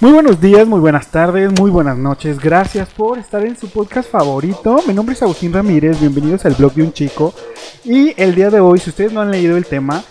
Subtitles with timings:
[0.00, 2.40] Muy buenos días, muy buenas tardes, muy buenas noches.
[2.40, 4.82] Gracias por estar en su podcast favorito.
[4.86, 7.34] Mi nombre es Agustín Ramírez, bienvenidos al blog de un chico.
[7.84, 10.02] Y el día de hoy, si ustedes no han leído el tema,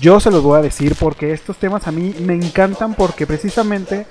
[0.00, 4.06] yo se los voy a decir porque estos temas a mí me encantan porque precisamente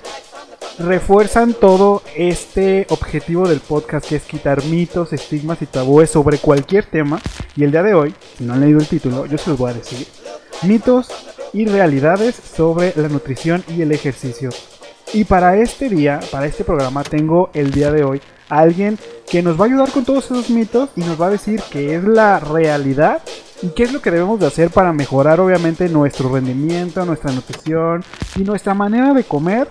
[0.78, 6.84] refuerzan todo este objetivo del podcast que es quitar mitos, estigmas y tabúes sobre cualquier
[6.84, 7.22] tema.
[7.56, 9.70] Y el día de hoy, si no han leído el título, yo se los voy
[9.70, 10.06] a decir.
[10.64, 11.08] Mitos
[11.54, 14.50] y realidades sobre la nutrición y el ejercicio.
[15.12, 19.42] Y para este día, para este programa, tengo el día de hoy a alguien que
[19.42, 22.04] nos va a ayudar con todos esos mitos y nos va a decir qué es
[22.04, 23.22] la realidad
[23.62, 28.04] y qué es lo que debemos de hacer para mejorar obviamente nuestro rendimiento, nuestra nutrición
[28.36, 29.68] y nuestra manera de comer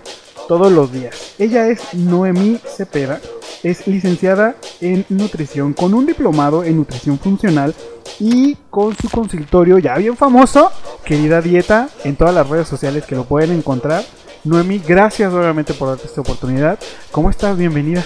[0.48, 1.34] todos los días.
[1.38, 3.20] Ella es Noemí Cepeda,
[3.62, 7.74] es licenciada en nutrición con un diplomado en nutrición funcional
[8.18, 10.70] y con su consultorio ya bien famoso,
[11.04, 14.04] querida dieta, en todas las redes sociales que lo pueden encontrar.
[14.46, 16.78] Noemí, gracias obviamente por darte esta oportunidad.
[17.10, 17.58] ¿Cómo estás?
[17.58, 18.04] Bienvenida.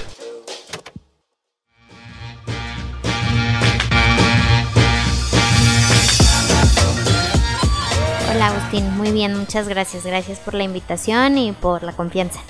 [8.32, 10.06] Hola Agustín, muy bien, muchas gracias.
[10.06, 12.40] Gracias por la invitación y por la confianza.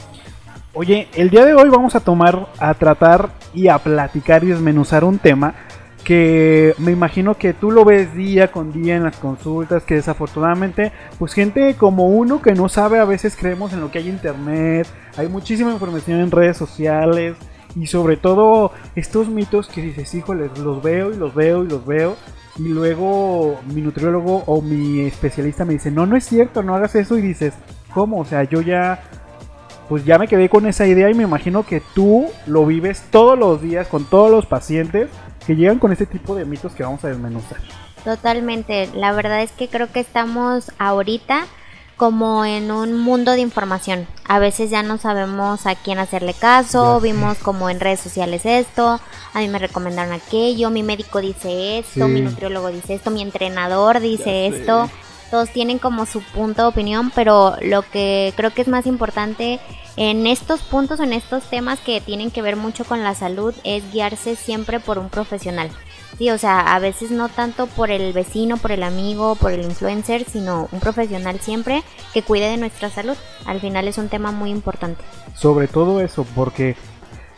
[0.72, 5.02] Oye, el día de hoy vamos a tomar, a tratar y a platicar y desmenuzar
[5.02, 5.54] un tema
[6.04, 10.92] que me imagino que tú lo ves día con día en las consultas, que desafortunadamente,
[11.18, 14.14] pues gente como uno que no sabe, a veces creemos en lo que hay en
[14.14, 17.36] internet, hay muchísima información en redes sociales
[17.76, 21.86] y sobre todo estos mitos que dices, híjole, los veo y los veo y los
[21.86, 22.16] veo
[22.58, 26.94] y luego mi nutriólogo o mi especialista me dice, no, no es cierto, no hagas
[26.94, 27.54] eso y dices,
[27.92, 28.20] ¿cómo?
[28.20, 29.02] O sea, yo ya
[29.90, 33.36] pues ya me quedé con esa idea y me imagino que tú lo vives todos
[33.36, 35.10] los días con todos los pacientes
[35.44, 37.58] que llegan con este tipo de mitos que vamos a desmenuzar.
[38.04, 41.44] Totalmente, la verdad es que creo que estamos ahorita
[41.96, 44.06] como en un mundo de información.
[44.28, 49.00] A veces ya no sabemos a quién hacerle caso, vimos como en redes sociales esto,
[49.34, 53.98] a mí me recomendaron aquello, mi médico dice esto, mi nutriólogo dice esto, mi entrenador
[53.98, 54.88] dice esto.
[55.30, 59.60] Todos tienen como su punto de opinión, pero lo que creo que es más importante
[59.96, 63.92] en estos puntos, en estos temas que tienen que ver mucho con la salud, es
[63.92, 65.70] guiarse siempre por un profesional.
[66.18, 69.62] Sí, o sea, a veces no tanto por el vecino, por el amigo, por el
[69.62, 71.82] influencer, sino un profesional siempre
[72.12, 73.16] que cuide de nuestra salud.
[73.46, 75.02] Al final es un tema muy importante.
[75.34, 76.76] Sobre todo eso, porque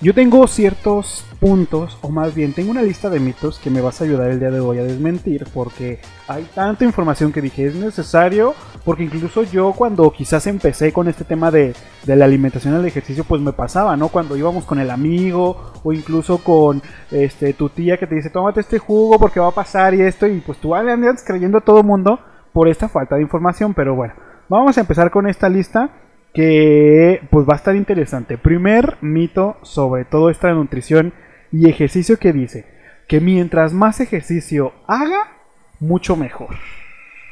[0.02, 4.00] yo tengo ciertos puntos, o más bien tengo una lista de mitos que me vas
[4.00, 7.76] a ayudar el día de hoy a desmentir, porque hay tanta información que dije es
[7.76, 8.52] necesario,
[8.84, 11.74] porque incluso yo cuando quizás empecé con este tema de,
[12.04, 14.08] la alimentación el ejercicio, pues me pasaba, ¿no?
[14.08, 16.82] Cuando íbamos con el amigo, o incluso con
[17.12, 20.26] este tu tía que te dice, tómate este jugo porque va a pasar y esto,
[20.26, 22.18] y pues tú andas creyendo a todo mundo
[22.52, 24.14] por esta falta de información, pero bueno,
[24.48, 25.90] vamos a empezar con esta lista
[26.32, 28.38] que pues va a estar interesante.
[28.38, 31.12] Primer mito sobre todo esta nutrición
[31.52, 32.64] y ejercicio que dice
[33.08, 35.32] que mientras más ejercicio haga,
[35.80, 36.56] mucho mejor.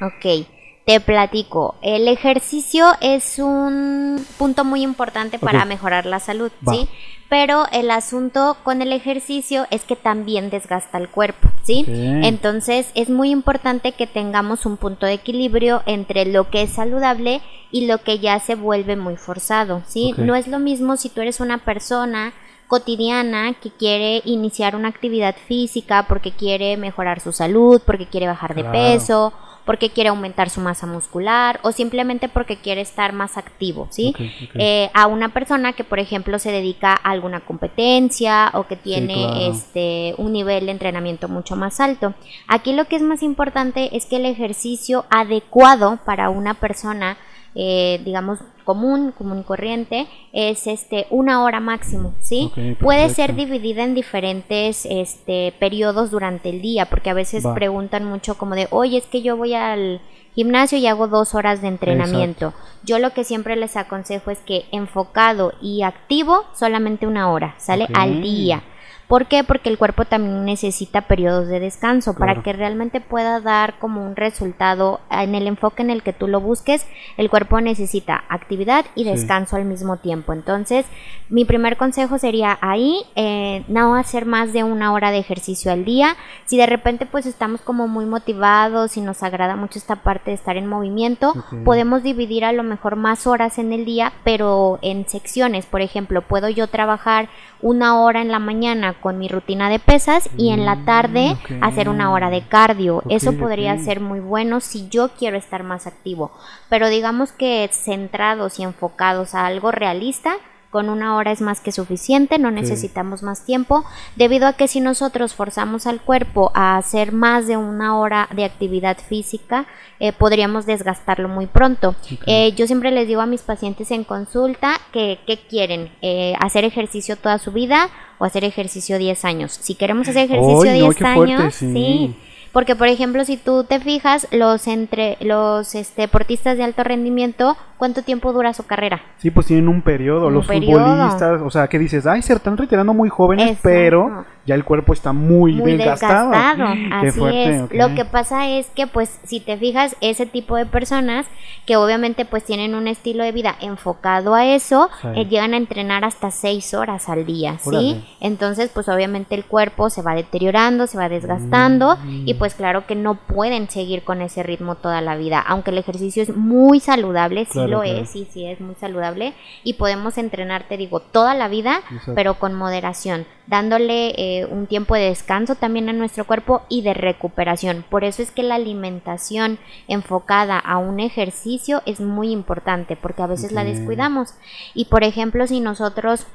[0.00, 0.46] Ok,
[0.86, 1.74] te platico.
[1.82, 6.88] El ejercicio es un punto muy importante para mejorar la salud, ¿sí?
[7.28, 11.84] Pero el asunto con el ejercicio es que también desgasta el cuerpo, ¿sí?
[11.86, 17.40] Entonces es muy importante que tengamos un punto de equilibrio entre lo que es saludable
[17.70, 20.14] y lo que ya se vuelve muy forzado, ¿sí?
[20.16, 22.32] No es lo mismo si tú eres una persona
[22.66, 28.54] cotidiana que quiere iniciar una actividad física porque quiere mejorar su salud, porque quiere bajar
[28.54, 29.32] de peso
[29.70, 34.12] porque quiere aumentar su masa muscular o simplemente porque quiere estar más activo, ¿sí?
[34.56, 39.46] Eh, a una persona que, por ejemplo, se dedica a alguna competencia o que tiene
[39.46, 42.14] este un nivel de entrenamiento mucho más alto.
[42.48, 47.16] Aquí lo que es más importante es que el ejercicio adecuado para una persona
[47.54, 48.38] eh, digamos,
[48.70, 52.52] común, común y corriente, es este una hora máximo, ¿sí?
[52.78, 58.38] Puede ser dividida en diferentes este periodos durante el día, porque a veces preguntan mucho
[58.38, 60.00] como de, oye, es que yo voy al
[60.36, 62.54] gimnasio y hago dos horas de entrenamiento.
[62.84, 67.88] Yo lo que siempre les aconsejo es que enfocado y activo solamente una hora, ¿sale?
[67.92, 68.62] Al día.
[69.10, 69.42] ¿Por qué?
[69.42, 74.14] Porque el cuerpo también necesita periodos de descanso para que realmente pueda dar como un
[74.14, 76.86] resultado en el enfoque en el que tú lo busques.
[77.16, 80.32] El cuerpo necesita actividad y descanso al mismo tiempo.
[80.32, 80.86] Entonces,
[81.28, 85.84] mi primer consejo sería ahí eh, no hacer más de una hora de ejercicio al
[85.84, 86.14] día.
[86.44, 90.36] Si de repente pues estamos como muy motivados y nos agrada mucho esta parte de
[90.36, 91.34] estar en movimiento,
[91.64, 95.66] podemos dividir a lo mejor más horas en el día, pero en secciones.
[95.66, 97.28] Por ejemplo, puedo yo trabajar
[97.62, 101.30] una hora en la mañana con mi rutina de pesas y en la Mm, tarde
[101.32, 101.50] ok.
[101.62, 103.02] hacer una hora de cardio.
[103.08, 106.30] Eso podría ser muy bueno si yo quiero estar más activo.
[106.68, 110.34] Pero digamos que centrados y enfocados a algo realista,
[110.70, 113.84] con una hora es más que suficiente, no necesitamos más tiempo,
[114.16, 118.44] debido a que si nosotros forzamos al cuerpo a hacer más de una hora de
[118.44, 119.66] actividad física,
[119.98, 121.94] eh, podríamos desgastarlo muy pronto.
[122.26, 126.64] Eh, yo siempre les digo a mis pacientes en consulta que ¿qué quieren, Eh, hacer
[126.64, 127.88] ejercicio toda su vida
[128.18, 129.52] o hacer ejercicio 10 años.
[129.52, 131.72] Si queremos hacer ejercicio no, 10 qué fuerte, años, sí.
[131.72, 132.16] sí.
[132.52, 137.56] Porque, por ejemplo, si tú te fijas, los entre los este, deportistas de alto rendimiento,
[137.78, 139.00] ¿cuánto tiempo dura su carrera?
[139.18, 140.26] Sí, pues tienen un periodo.
[140.26, 140.84] Un los periodo.
[140.84, 143.68] futbolistas, o sea, que dices, ay, se están retirando muy jóvenes, Exacto.
[143.68, 146.30] pero ya el cuerpo está muy, muy desgastado.
[146.30, 146.74] desgastado.
[146.74, 147.72] Qué Así fuerte, es.
[147.72, 151.26] Lo que pasa es que, pues, si te fijas, ese tipo de personas
[151.66, 155.08] que obviamente pues tienen un estilo de vida enfocado a eso, Sí.
[155.14, 157.68] eh, llegan a entrenar hasta seis horas al día, ¿sí?
[157.68, 158.04] Órale.
[158.20, 162.28] Entonces, pues obviamente el cuerpo se va deteriorando, se va desgastando Mm.
[162.28, 165.78] y pues claro que no pueden seguir con ese ritmo toda la vida, aunque el
[165.78, 167.98] ejercicio es muy saludable, sí Claro, lo claro.
[167.98, 172.14] es, sí, sí es muy saludable y podemos entrenar, te digo, toda la vida, Exacto.
[172.14, 176.94] pero con moderación, dándole eh, un tiempo de descanso también a nuestro cuerpo y de
[176.94, 177.84] recuperación.
[177.90, 183.26] Por eso es que la alimentación enfocada a un ejercicio es muy importante, porque a
[183.26, 184.34] veces la descuidamos.
[184.72, 186.26] Y por ejemplo, si nosotros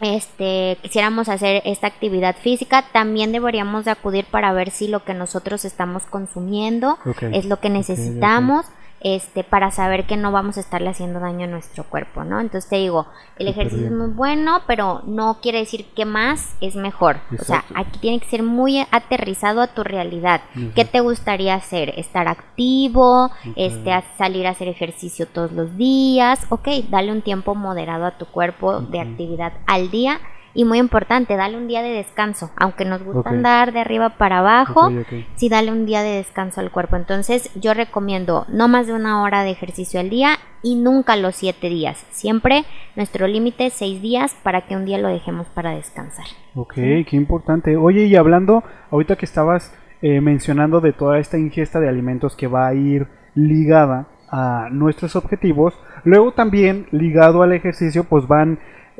[0.00, 5.14] este quisiéramos hacer esta actividad física, también deberíamos de acudir para ver si lo que
[5.14, 6.98] nosotros estamos consumiendo
[7.32, 8.66] es lo que necesitamos.
[9.02, 12.38] Este, para saber que no vamos a estarle haciendo daño a nuestro cuerpo, ¿no?
[12.38, 13.06] Entonces te digo,
[13.38, 17.16] el ejercicio es muy bueno, pero no quiere decir que más es mejor.
[17.38, 20.42] O sea, aquí tiene que ser muy aterrizado a tu realidad.
[20.74, 21.94] ¿Qué te gustaría hacer?
[21.98, 23.30] ¿Estar activo?
[23.56, 26.46] Este, a salir a hacer ejercicio todos los días.
[26.50, 30.20] Ok, dale un tiempo moderado a tu cuerpo de actividad al día.
[30.54, 32.50] Y muy importante, dale un día de descanso.
[32.56, 35.24] Aunque nos gusta andar de arriba para abajo, Ok, ok.
[35.36, 36.96] sí dale un día de descanso al cuerpo.
[36.96, 41.36] Entonces yo recomiendo no más de una hora de ejercicio al día y nunca los
[41.36, 42.04] siete días.
[42.10, 42.64] Siempre
[42.96, 46.26] nuestro límite es seis días para que un día lo dejemos para descansar.
[46.54, 47.76] Ok, qué importante.
[47.76, 52.46] Oye, y hablando, ahorita que estabas eh, mencionando de toda esta ingesta de alimentos que
[52.48, 55.74] va a ir ligada a nuestros objetivos,
[56.04, 58.58] luego también ligado al ejercicio, pues van,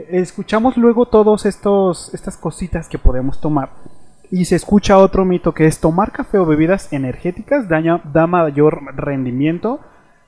[0.09, 3.71] escuchamos luego todos estos, estas cositas que podemos tomar.
[4.31, 8.81] Y se escucha otro mito que es tomar café o bebidas energéticas daña, da mayor
[8.95, 9.81] rendimiento,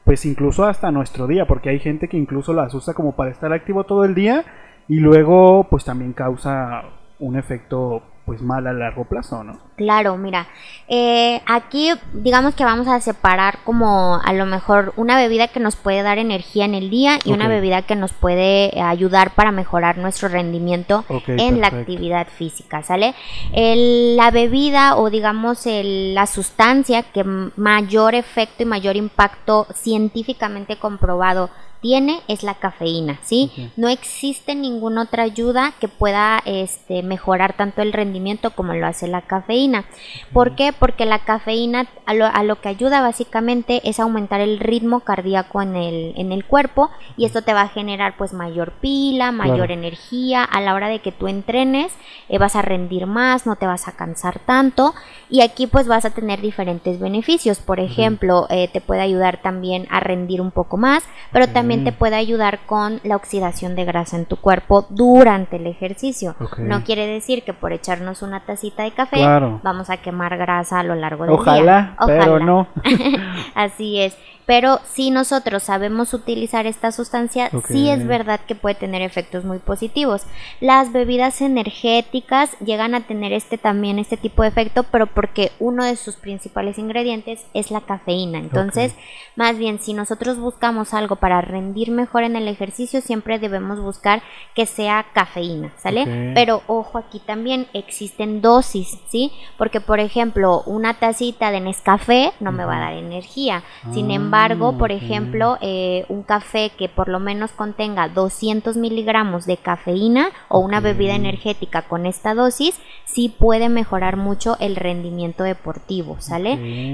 [0.05, 3.53] pues incluso hasta nuestro día, porque hay gente que incluso las usa como para estar
[3.53, 4.45] activo todo el día
[4.89, 6.83] y luego pues también causa
[7.21, 9.59] un efecto pues mal a largo plazo, ¿no?
[9.77, 10.47] Claro, mira,
[10.87, 15.75] eh, aquí digamos que vamos a separar como a lo mejor una bebida que nos
[15.75, 19.51] puede dar energía en el día y una bebida que nos puede eh, ayudar para
[19.51, 21.05] mejorar nuestro rendimiento
[21.41, 23.15] en la actividad física, ¿sale?
[23.53, 30.77] El- la bebida o digamos el- la sustancia que mayor efecto y mayor impacto científicamente
[30.77, 31.51] comprobado
[31.83, 33.51] tiene es la cafeína, ¿sí?
[33.77, 39.09] No existe ninguna otra ayuda que pueda este, mejorar tanto el rendimiento como lo hace
[39.09, 39.85] la cafeína.
[40.33, 40.73] ¿Por qué?
[40.73, 45.61] Porque la cafeína a lo, a lo que ayuda básicamente es aumentar el ritmo cardíaco
[45.61, 49.53] en el, en el cuerpo y esto te va a generar pues mayor pila, mayor
[49.67, 49.73] Claro.
[49.75, 50.45] energía.
[50.45, 51.93] A la hora de que tú entrenes
[52.29, 54.95] eh, vas a rendir más, no te vas a cansar tanto
[55.29, 57.59] y aquí pues vas a tener diferentes beneficios.
[57.59, 61.03] Por ejemplo, eh, te puede ayudar también a rendir un poco más,
[61.33, 65.67] pero también Te puede ayudar con la oxidación de grasa en tu cuerpo durante el
[65.67, 66.35] ejercicio.
[66.59, 69.61] No quiere decir que por echarnos una tacita de café Claro.
[69.63, 72.07] vamos a quemar grasa a lo largo del Ojalá, día.
[72.07, 72.67] pero no.
[73.55, 74.17] Así es.
[74.47, 79.59] Pero si nosotros sabemos utilizar esta sustancia, sí es verdad que puede tener efectos muy
[79.59, 80.23] positivos.
[80.61, 85.85] Las bebidas energéticas llegan a tener este también este tipo de efecto, pero porque uno
[85.85, 88.39] de sus principales ingredientes es la cafeína.
[88.39, 88.95] Entonces,
[89.37, 94.23] más bien si nosotros buscamos algo para rendir mejor en el ejercicio, siempre debemos buscar
[94.55, 96.33] que sea cafeína, ¿sale?
[96.35, 99.33] Pero ojo, aquí también existen dosis, ¿sí?
[99.57, 103.63] Porque por ejemplo, una tacita de Nescafé no me va a dar energía.
[103.93, 104.97] Sin Ah, embargo, por ok.
[105.03, 110.81] ejemplo, eh, un café que por lo menos contenga 200 miligramos de cafeína o una
[110.81, 116.53] bebida energética con esta dosis, sí puede mejorar mucho el rendimiento deportivo, ¿sale?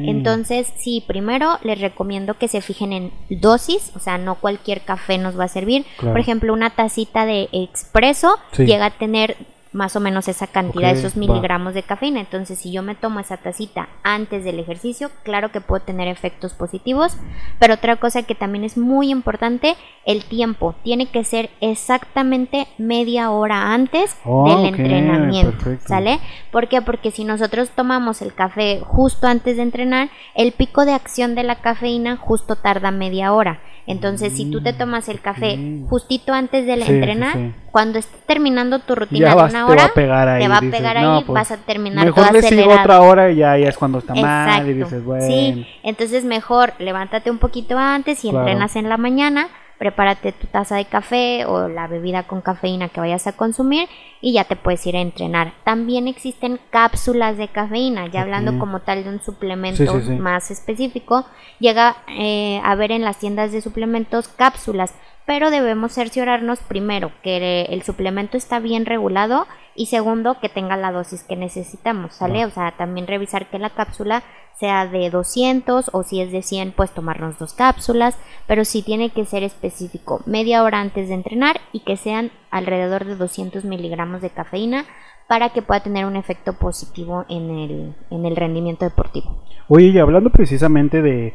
[0.09, 5.19] Entonces, sí, primero les recomiendo que se fijen en dosis, o sea, no cualquier café
[5.19, 5.85] nos va a servir.
[5.97, 6.15] Claro.
[6.15, 8.67] Por ejemplo, una tacita de expreso Sí.
[8.67, 9.37] llega a tener
[9.73, 11.21] más o menos esa cantidad, esos va.
[11.21, 12.21] miligramos de cafeína.
[12.21, 16.55] Entonces, si yo me tomo esa tacita antes del ejercicio, claro que puedo tener efectos
[16.55, 17.17] positivos.
[17.59, 20.75] Pero otra cosa que también es muy importante, el tiempo.
[20.83, 25.53] Tiene que ser exactamente media hora antes Oh, del entrenamiento.
[25.53, 25.89] perfecto.
[25.89, 26.19] ¿Sale?
[26.51, 26.81] ¿Por qué?
[26.83, 31.43] Porque si nosotros tomamos el café justo antes de entrenar, el pico de acción de
[31.43, 33.61] la cafeína justo tarda media hora.
[33.89, 35.89] Entonces, si tú te tomas el café ok.
[35.89, 37.53] justito antes de Sí, sí, entrenar, sí.
[37.73, 40.43] cuando estés terminando tu rutina Ya de vas- una te va hora, a pegar ahí.
[40.43, 42.81] te va a pegar "No, ahí, pues, vas a terminar Mejor todo le sigo acelerado.
[42.81, 44.71] otra hora y ya, ya es cuando está mal Exacto.
[44.71, 45.27] y dices, bueno.
[45.27, 48.47] Sí, entonces mejor levántate un poquito antes y Claro.
[48.47, 53.01] entrenas en la mañana, prepárate tu taza de café o la bebida con cafeína que
[53.01, 53.89] vayas a consumir
[54.21, 55.55] y ya te puedes ir a entrenar.
[55.65, 60.13] También existen cápsulas de cafeína, ya hablando como tal de un suplemento Sí, sí, sí.
[60.15, 61.25] más específico,
[61.61, 64.95] llega eh, a ver en las tiendas de suplementos cápsulas,
[65.29, 70.91] pero debemos cerciorarnos primero que el suplemento está bien regulado y segundo que tenga la
[70.91, 72.47] dosis que necesitamos, ¿sale?
[72.47, 74.23] O sea, también revisar que la cápsula
[74.55, 78.17] sea de 200 o si es de 100 pues tomarnos dos cápsulas,
[78.47, 83.05] pero sí tiene que ser específico, media hora antes de entrenar y que sean alrededor
[83.05, 84.87] de 200 miligramos de cafeína
[85.27, 89.45] para que pueda tener un efecto positivo en el, en el rendimiento deportivo.
[89.69, 91.35] Oye, y hablando precisamente de,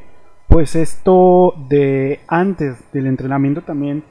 [0.53, 4.03] pues esto de antes del entrenamiento también,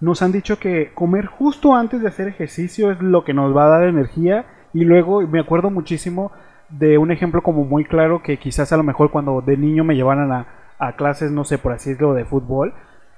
[0.00, 3.66] nos han dicho que comer justo antes de hacer ejercicio es lo que nos va
[3.66, 6.32] a dar energía y luego me acuerdo muchísimo
[6.70, 9.94] de un ejemplo como muy claro que quizás a lo mejor cuando de niño me
[9.94, 10.46] llevaran a,
[10.78, 12.72] a clases, no sé, por así decirlo, de fútbol,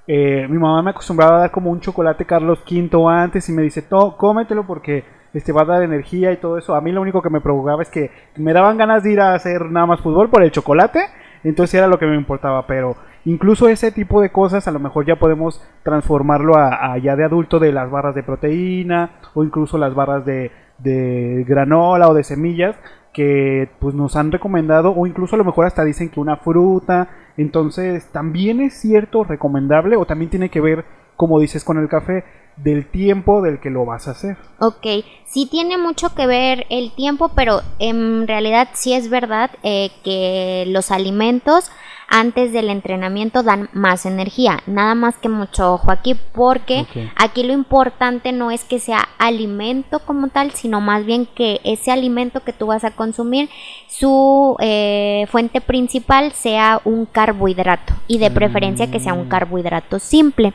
[0.05, 3.61] eh, mi mamá me acostumbraba a dar como un chocolate Carlos V antes y me
[3.61, 6.75] dice, "To- cómetelo porque este va a dar energía y todo eso.
[6.75, 9.35] A mí lo único que me provocaba es que me daban ganas de ir a
[9.35, 10.99] hacer nada más fútbol por el chocolate,
[11.43, 15.05] entonces era lo que me importaba, pero incluso ese tipo de cosas a lo mejor
[15.05, 19.93] ya podemos transformarlo a, ya de adulto de las barras de proteína o incluso las
[19.93, 22.75] barras de, de granola o de semillas
[23.13, 27.09] que pues nos han recomendado o incluso a lo mejor hasta dicen que una fruta.
[27.35, 32.23] Entonces también es cierto recomendable o también tiene que ver como dices con el café
[32.57, 34.37] del tiempo del que lo vas a hacer.
[34.59, 34.85] Ok,
[35.25, 40.65] sí tiene mucho que ver el tiempo, pero en realidad sí es verdad eh, que
[40.67, 41.71] los alimentos
[42.09, 44.59] antes del entrenamiento dan más energía.
[44.65, 46.85] Nada más que mucho ojo aquí, porque
[47.15, 51.91] aquí lo importante no es que sea alimento como tal, sino más bien que ese
[51.91, 53.49] alimento que tú vas a consumir,
[53.87, 59.29] su eh, fuente principal sea un carbohidrato y de preferencia que sea un Mm.
[59.29, 60.53] carbohidrato simple.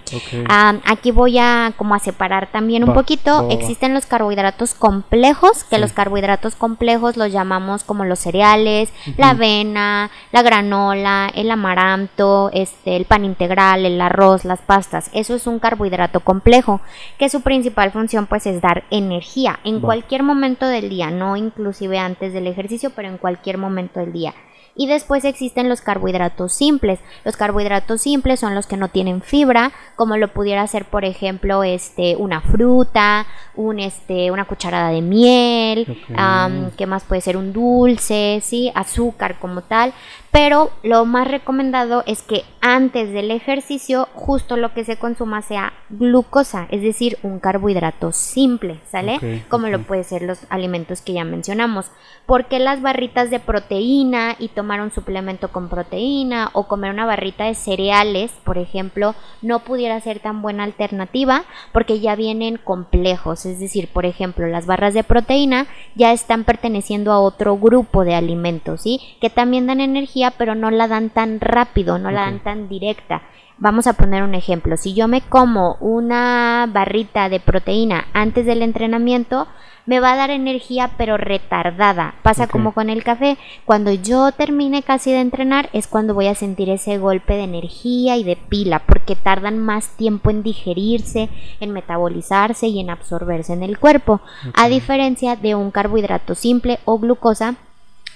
[0.85, 3.49] Aquí voy a como a separar también un poquito.
[3.50, 5.80] Existen los carbohidratos complejos, que Sí.
[5.82, 12.96] los carbohidratos complejos los llamamos como los cereales, la avena, la granola, el amaranto, este,
[12.96, 15.11] el pan integral, el arroz, las pastas.
[15.12, 16.80] Eso es un carbohidrato complejo,
[17.18, 21.99] que su principal función pues es dar energía en cualquier momento del día, no inclusive
[21.99, 24.34] antes del ejercicio, pero en cualquier momento del día.
[24.75, 26.99] Y después existen los carbohidratos simples.
[27.26, 31.62] Los carbohidratos simples son los que no tienen fibra, como lo pudiera ser, por ejemplo,
[31.62, 36.16] este, una fruta, un, este, una cucharada de miel, Ok.
[36.16, 37.37] am, ¿qué más puede ser?
[37.37, 38.72] Un dulce, ¿sí?
[38.75, 39.92] Azúcar como tal.
[40.33, 45.75] Pero lo más recomendado es que antes del ejercicio justo lo que se consuma sea
[45.91, 49.45] glucosa, es decir, un carbohidrato simple, ¿sale?
[49.51, 49.85] Como lo ok.
[49.85, 51.91] puede ser los alimentos que ya mencionamos.
[52.25, 57.45] Porque las barritas de proteína y tomar un suplemento con proteína o comer una barrita
[57.45, 63.45] de cereales, por ejemplo, no pudiera ser tan buena alternativa porque ya vienen complejos.
[63.45, 68.15] Es decir, por ejemplo, las barras de proteína ya están perteneciendo a otro grupo de
[68.15, 69.01] alimentos, ¿sí?
[69.21, 73.23] Que también dan energía, pero no la dan tan rápido, no la dan tan directa.
[73.59, 74.76] Vamos a poner un ejemplo.
[74.76, 79.47] Si yo me como una barrita de proteína antes del entrenamiento,
[79.87, 82.14] me va a dar energía pero retardada.
[82.23, 83.38] Pasa como con el café.
[83.64, 88.17] Cuando yo termine casi de entrenar es cuando voy a sentir ese golpe de energía
[88.17, 91.29] y de pila porque tardan más tiempo en digerirse,
[91.61, 94.21] en metabolizarse y en absorberse en el cuerpo.
[94.55, 97.57] A diferencia de un carbohidrato simple o glucosa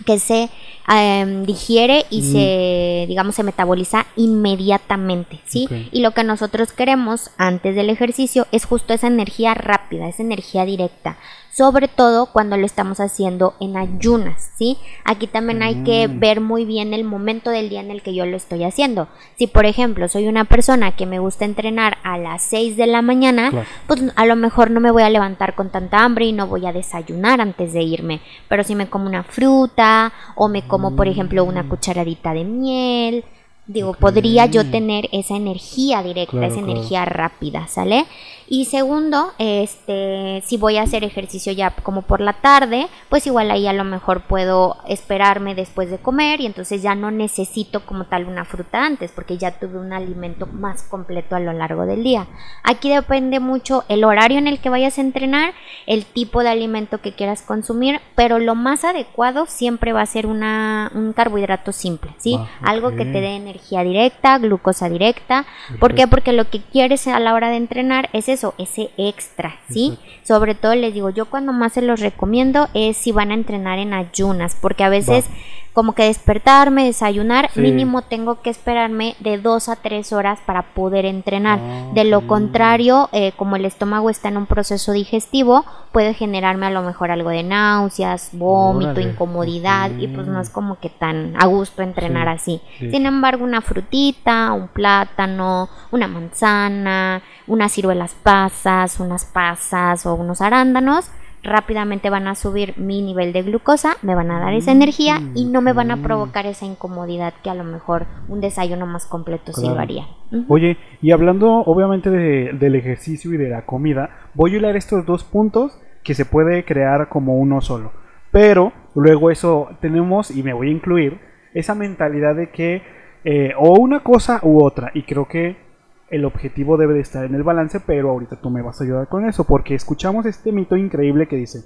[0.04, 0.50] que se
[0.88, 2.32] em, digiere y Mm.
[2.32, 5.68] se, digamos, se metaboliza inmediatamente, ¿sí?
[5.90, 10.64] Y lo que nosotros queremos antes del ejercicio es justo esa energía rápida, esa energía
[10.64, 11.16] directa,
[11.56, 14.76] sobre todo cuando lo estamos haciendo en ayunas, ¿sí?
[15.04, 16.20] Aquí también hay que Mm.
[16.20, 19.08] ver muy bien el momento del día en el que yo lo estoy haciendo.
[19.38, 23.00] Si, por ejemplo, soy una persona que me gusta entrenar a las 6 de la
[23.00, 23.66] mañana, Claro.
[23.86, 26.66] pues a lo mejor no me voy a levantar con tanta hambre y no voy
[26.66, 28.20] a desayunar antes de irme.
[28.48, 33.24] Pero si me como una fruta o me como, por ejemplo, una cucharadita de miel,
[33.68, 38.06] Digo, podría yo tener esa energía directa, esa energía rápida, ¿sale?
[38.48, 43.50] Y segundo, este, si voy a hacer ejercicio ya como por la tarde, pues igual
[43.50, 48.04] ahí a lo mejor puedo esperarme después de comer y entonces ya no necesito como
[48.04, 52.04] tal una fruta antes, porque ya tuve un alimento más completo a lo largo del
[52.04, 52.28] día.
[52.62, 55.54] Aquí depende mucho el horario en el que vayas a entrenar,
[55.86, 60.28] el tipo de alimento que quieras consumir, pero lo más adecuado siempre va a ser
[60.28, 62.36] una, un carbohidrato simple, ¿sí?
[62.38, 65.46] Ah, Algo que te dé energía directa, glucosa directa.
[65.80, 66.06] ¿Por qué?
[66.06, 69.98] Porque lo que quieres a la hora de entrenar es eso, ese extra, ¿sí?
[70.22, 73.78] Sobre todo les digo, yo cuando más se los recomiendo es si van a entrenar
[73.78, 75.26] en ayunas, porque a veces
[75.76, 81.04] como que despertarme, desayunar, mínimo tengo que esperarme de dos a tres horas para poder
[81.04, 81.58] entrenar.
[81.62, 86.64] Ah, de lo contrario, eh, como el estómago está en un proceso digestivo, puede generarme
[86.64, 91.34] a lo mejor algo de náuseas, vómito, incomodidad y pues no es como que tan
[91.36, 92.62] a gusto entrenar así.
[92.78, 100.40] Sin embargo, una frutita, un plátano, una manzana, unas ciruelas pasas, unas pasas o unos
[100.40, 101.10] arándanos
[101.46, 105.46] rápidamente van a subir mi nivel de glucosa, me van a dar esa energía y
[105.46, 109.52] no me van a provocar esa incomodidad que a lo mejor un desayuno más completo
[109.52, 110.06] sí lo haría.
[110.48, 115.24] Oye, y hablando obviamente del ejercicio y de la comida, voy a hilar estos dos
[115.24, 117.92] puntos que se puede crear como uno solo.
[118.30, 121.20] Pero luego eso tenemos, y me voy a incluir,
[121.54, 122.82] esa mentalidad de que
[123.24, 125.65] eh, o una cosa u otra, y creo que
[126.08, 129.08] el objetivo debe de estar en el balance, pero ahorita tú me vas a ayudar
[129.08, 131.64] con eso, porque escuchamos este mito increíble que dice,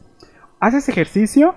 [0.60, 1.54] haces ejercicio,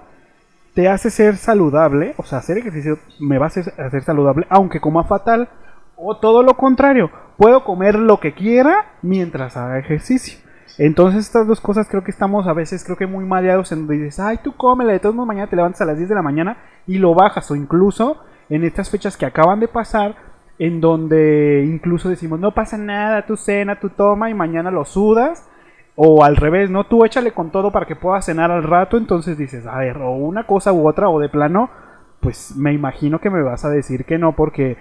[0.73, 5.03] te hace ser saludable, o sea, hacer ejercicio me va a hacer, saludable, aunque coma
[5.05, 5.49] fatal,
[5.95, 10.39] o todo lo contrario, puedo comer lo que quiera mientras haga ejercicio.
[10.79, 14.03] Entonces estas dos cosas creo que estamos a veces creo que muy maleados en donde
[14.03, 16.23] dices, ay, tú cómele, de todos modos mañana te levantas a las 10 de la
[16.23, 20.15] mañana y lo bajas, o incluso en estas fechas que acaban de pasar,
[20.59, 25.49] en donde incluso decimos, no pasa nada, tú cena, tú toma y mañana lo sudas.
[25.95, 26.85] O al revés, ¿no?
[26.85, 28.97] Tú échale con todo para que puedas cenar al rato.
[28.97, 31.69] Entonces dices, a ver, o una cosa u otra, o de plano,
[32.19, 34.77] pues me imagino que me vas a decir que no, porque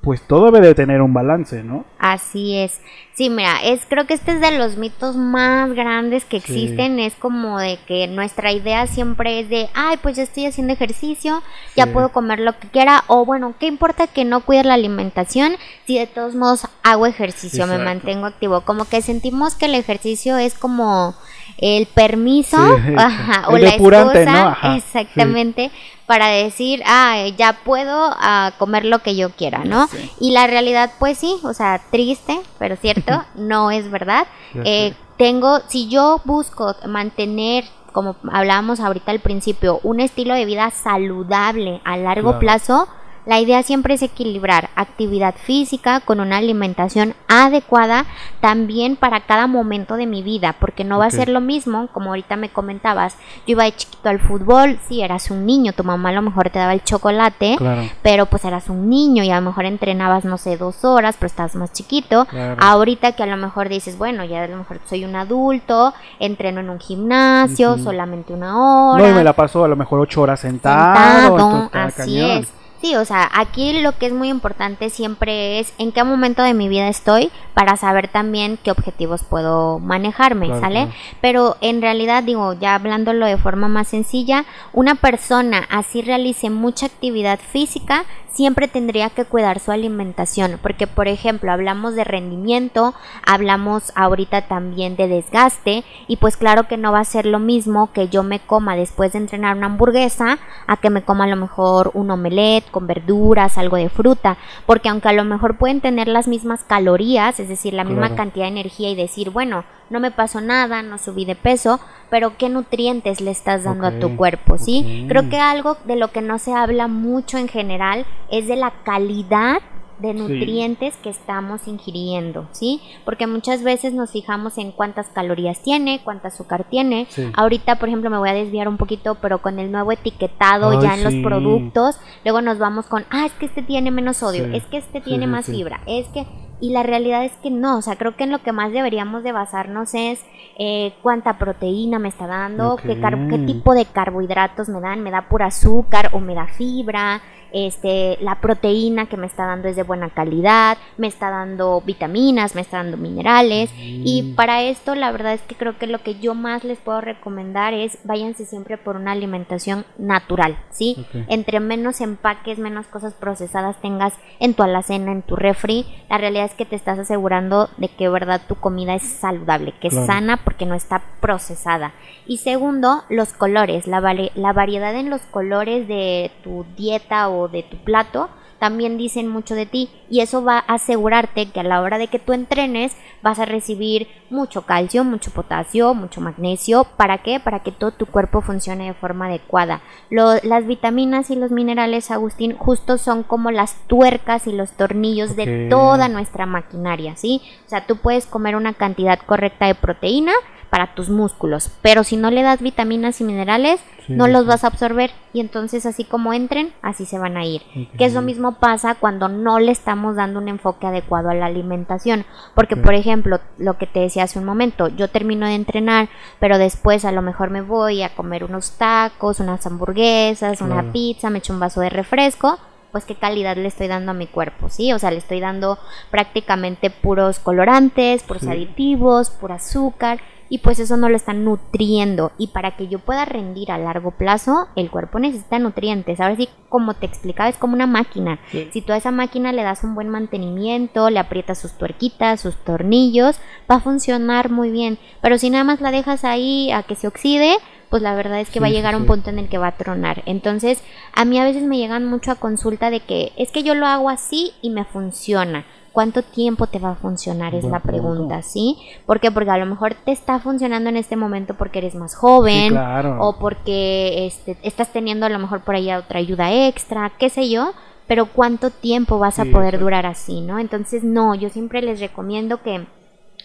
[0.00, 1.84] pues todo debe de tener un balance, ¿no?
[1.98, 2.80] Así es.
[3.14, 7.14] Sí, mira, es creo que este es de los mitos más grandes que existen, es
[7.14, 11.42] como de que nuestra idea siempre es de, ay, pues ya estoy haciendo ejercicio,
[11.74, 15.56] ya puedo comer lo que quiera o bueno, ¿qué importa que no cuide la alimentación
[15.84, 18.60] si de todos modos hago ejercicio, me mantengo activo?
[18.60, 21.16] Como que sentimos que el ejercicio es como
[21.58, 22.56] el permiso
[23.48, 25.70] o la excusa, exactamente,
[26.06, 29.88] para decir, ah, ya puedo ah, comer lo que yo quiera, ¿no?
[30.18, 34.26] Y la realidad, pues sí, o sea, triste, pero cierto, no es verdad.
[34.64, 40.70] Eh, tengo, si yo busco mantener como hablábamos ahorita al principio, un estilo de vida
[40.70, 42.86] saludable a largo plazo,
[43.28, 48.06] la idea siempre es equilibrar actividad física con una alimentación adecuada
[48.40, 52.08] también para cada momento de mi vida, porque no va a ser lo mismo, como
[52.08, 56.08] ahorita me comentabas, yo iba de chiquito al fútbol, sí, eras un niño, tu mamá
[56.08, 57.58] a lo mejor te daba el chocolate,
[58.00, 61.26] pero pues eras un niño y a lo mejor entrenabas, no sé, dos horas, pero
[61.26, 62.26] estabas más chiquito.
[62.58, 66.60] Ahorita que a lo mejor dices, bueno, ya a lo mejor soy un adulto, entreno
[66.60, 69.02] en un gimnasio, solamente una hora.
[69.02, 71.36] No, y me la paso a lo mejor ocho horas sentado.
[71.36, 72.57] sentado así es.
[72.80, 76.54] Sí, o sea, aquí lo que es muy importante siempre es en qué momento de
[76.54, 80.86] mi vida estoy para saber también qué objetivos puedo manejarme, ¿sale?
[81.20, 86.86] Pero en realidad, digo, ya hablándolo de forma más sencilla, una persona así realice mucha
[86.86, 88.04] actividad física,
[88.38, 92.94] siempre tendría que cuidar su alimentación, porque por ejemplo hablamos de rendimiento,
[93.26, 97.90] hablamos ahorita también de desgaste y pues claro que no va a ser lo mismo
[97.92, 100.38] que yo me coma después de entrenar una hamburguesa
[100.68, 104.88] a que me coma a lo mejor un omelette con verduras, algo de fruta, porque
[104.88, 108.52] aunque a lo mejor pueden tener las mismas calorías, es decir, la misma cantidad de
[108.52, 113.20] energía y decir, bueno, no me pasó nada, no subí de peso, pero qué nutrientes
[113.20, 115.06] le estás dando a tu cuerpo, ¿sí?
[115.08, 118.72] Creo que algo de lo que no se habla mucho en general es de la
[118.84, 119.58] calidad
[119.98, 122.80] de nutrientes que estamos ingiriendo, ¿sí?
[123.04, 127.06] Porque muchas veces nos fijamos en cuántas calorías tiene, cuánta azúcar tiene.
[127.34, 130.94] Ahorita, por ejemplo, me voy a desviar un poquito, pero con el nuevo etiquetado ya
[130.94, 134.64] en los productos, luego nos vamos con, ah, es que este tiene menos sodio, es
[134.66, 136.26] que este tiene más fibra, es que
[136.60, 139.22] Y la realidad es que no, o sea, creo que en lo que más deberíamos
[139.22, 140.24] de basarnos es
[140.58, 145.28] eh, cuánta proteína me está dando, qué, qué tipo de carbohidratos me dan, me da
[145.28, 149.82] pura azúcar o me da fibra, este, la proteína que me está dando es de
[149.82, 154.34] buena calidad, me está dando vitaminas, me está dando minerales y mm.
[154.34, 157.74] para esto la verdad es que creo que lo que yo más les puedo recomendar
[157.74, 161.06] es váyanse siempre por una alimentación natural, ¿sí?
[161.28, 166.46] Entre menos empaques, menos cosas procesadas tengas en tu alacena, en tu refri, la realidad
[166.46, 170.38] es que te estás asegurando de que verdad tu comida es saludable, que es sana
[170.38, 171.92] porque no está procesada.
[172.26, 174.00] Y segundo, los colores, la,
[174.34, 179.54] la variedad en los colores de tu dieta o de tu plato también dicen mucho
[179.54, 182.96] de ti y eso va a asegurarte que a la hora de que tú entrenes
[183.22, 186.84] vas a recibir mucho calcio, mucho potasio, mucho magnesio.
[186.96, 187.40] ¿Para qué?
[187.40, 189.80] Para que todo tu cuerpo funcione de forma adecuada.
[190.10, 195.68] las vitaminas y los minerales, Agustín, justo son como las tuercas y los tornillos de
[195.70, 197.42] toda nuestra maquinaria, ¿sí?
[197.66, 200.32] O sea, tú puedes comer una cantidad correcta de proteína,
[200.70, 201.70] para tus músculos.
[201.82, 205.84] Pero si no le das vitaminas y minerales, no los vas a absorber y entonces
[205.84, 207.62] así como entren, así se van a ir.
[207.98, 212.24] Que eso mismo pasa cuando no le estamos dando un enfoque adecuado a la alimentación.
[212.54, 216.58] Porque, por ejemplo, lo que te decía hace un momento, yo termino de entrenar, pero
[216.58, 221.38] después a lo mejor me voy a comer unos tacos, unas hamburguesas, una pizza, me
[221.38, 222.58] echo un vaso de refresco
[222.90, 224.94] pues qué calidad le estoy dando a mi cuerpo, ¿sí?
[224.94, 225.78] O sea, le estoy dando
[226.10, 232.32] prácticamente puros colorantes, puros aditivos, puro azúcar y pues eso no lo está nutriendo.
[232.38, 236.20] Y para que yo pueda rendir a largo plazo el cuerpo necesita nutrientes.
[236.20, 238.38] Ahora sí como te explicaba es como una máquina.
[238.72, 242.56] Si tú a esa máquina le das un buen mantenimiento le aprietas sus tuerquitas sus
[242.56, 243.38] tornillos
[243.70, 244.98] va a funcionar muy bien.
[245.20, 247.56] Pero si nada más la dejas ahí a que se oxide
[247.88, 249.76] pues la verdad es que va a llegar un punto en el que va a
[249.76, 250.22] tronar.
[250.26, 250.82] Entonces,
[251.14, 253.86] a mí a veces me llegan mucho a consulta de que es que yo lo
[253.86, 255.64] hago así y me funciona.
[255.92, 257.54] ¿Cuánto tiempo te va a funcionar?
[257.54, 258.76] Es la pregunta, ¿sí?
[259.06, 259.30] ¿Por qué?
[259.30, 262.76] Porque a lo mejor te está funcionando en este momento porque eres más joven
[263.18, 267.48] o porque este, estás teniendo a lo mejor por ahí otra ayuda extra, qué sé
[267.48, 267.72] yo,
[268.06, 270.58] pero ¿cuánto tiempo vas a poder durar así, no?
[270.58, 272.86] Entonces, no, yo siempre les recomiendo que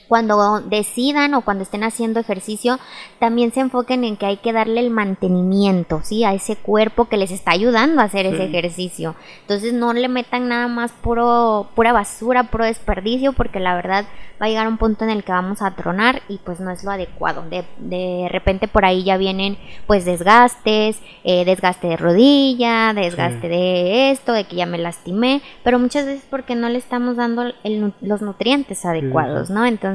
[0.07, 2.79] cuando decidan o cuando estén haciendo ejercicio,
[3.19, 6.23] también se enfoquen en que hay que darle el mantenimiento, ¿sí?
[6.23, 9.15] A ese cuerpo que les está ayudando a hacer ese ejercicio.
[9.41, 14.05] Entonces no le metan nada más puro, pura basura, puro desperdicio, porque la verdad
[14.41, 16.83] va a llegar un punto en el que vamos a tronar y pues no es
[16.83, 17.43] lo adecuado.
[17.49, 24.11] De, de repente por ahí ya vienen pues desgastes, eh, desgaste de rodilla, desgaste de
[24.11, 27.53] esto, de que ya me lastimé, pero muchas veces porque no le estamos dando
[28.01, 29.65] los nutrientes adecuados, ¿no?
[29.65, 29.92] Entonces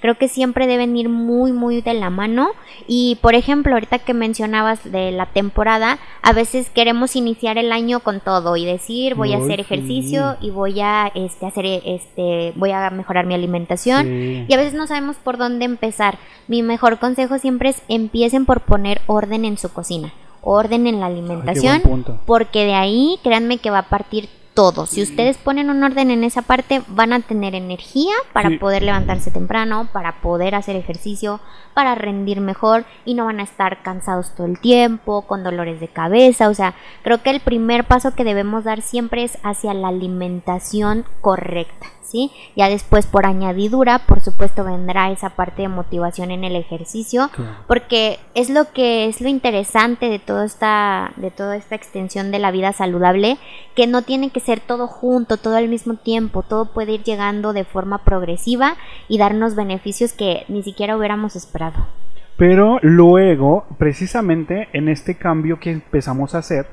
[0.00, 2.50] creo que siempre deben ir muy, muy de la mano.
[2.86, 8.00] Y por ejemplo ahorita que mencionabas de la temporada, a veces queremos iniciar el año
[8.00, 12.70] con todo y decir voy a hacer ejercicio y voy a este, hacer este, voy
[12.70, 16.18] a mejorar mi alimentación y a veces no sabemos por dónde empezar.
[16.48, 21.06] Mi mejor consejo siempre es empiecen por poner orden en su cocina, orden en la
[21.06, 24.28] alimentación, porque de ahí créanme que va a partir
[24.60, 24.84] todo.
[24.84, 29.30] Si ustedes ponen un orden en esa parte, van a tener energía para poder levantarse
[29.30, 31.40] temprano, para poder hacer ejercicio,
[31.72, 35.88] para rendir mejor y no van a estar cansados todo el tiempo, con dolores de
[35.88, 36.50] cabeza.
[36.50, 41.06] O sea, creo que el primer paso que debemos dar siempre es hacia la alimentación
[41.22, 41.86] correcta.
[42.10, 42.32] ¿Sí?
[42.56, 47.30] Ya después por añadidura, por supuesto, vendrá esa parte de motivación en el ejercicio,
[47.68, 52.40] porque es lo que es lo interesante de toda esta de toda esta extensión de
[52.40, 53.38] la vida saludable,
[53.76, 57.52] que no tiene que ser todo junto, todo al mismo tiempo, todo puede ir llegando
[57.52, 58.74] de forma progresiva
[59.06, 61.86] y darnos beneficios que ni siquiera hubiéramos esperado.
[62.36, 66.66] Pero luego, precisamente en este cambio que empezamos a hacer,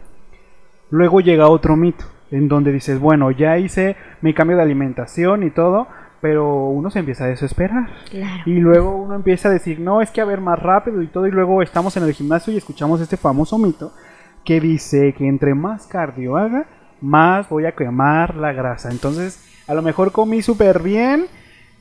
[0.90, 5.52] luego llega otro mito, en donde dices, bueno, ya hice mi cambio de alimentación y
[5.52, 5.88] todo,
[6.22, 7.90] pero uno se empieza a desesperar.
[8.46, 11.28] Y luego uno empieza a decir, no, es que a ver más rápido y todo,
[11.28, 13.94] y luego estamos en el gimnasio y escuchamos este famoso mito
[14.44, 16.66] que dice que entre más cardio haga,
[17.02, 18.90] más voy a quemar la grasa.
[18.92, 21.28] Entonces, a lo mejor comí súper bien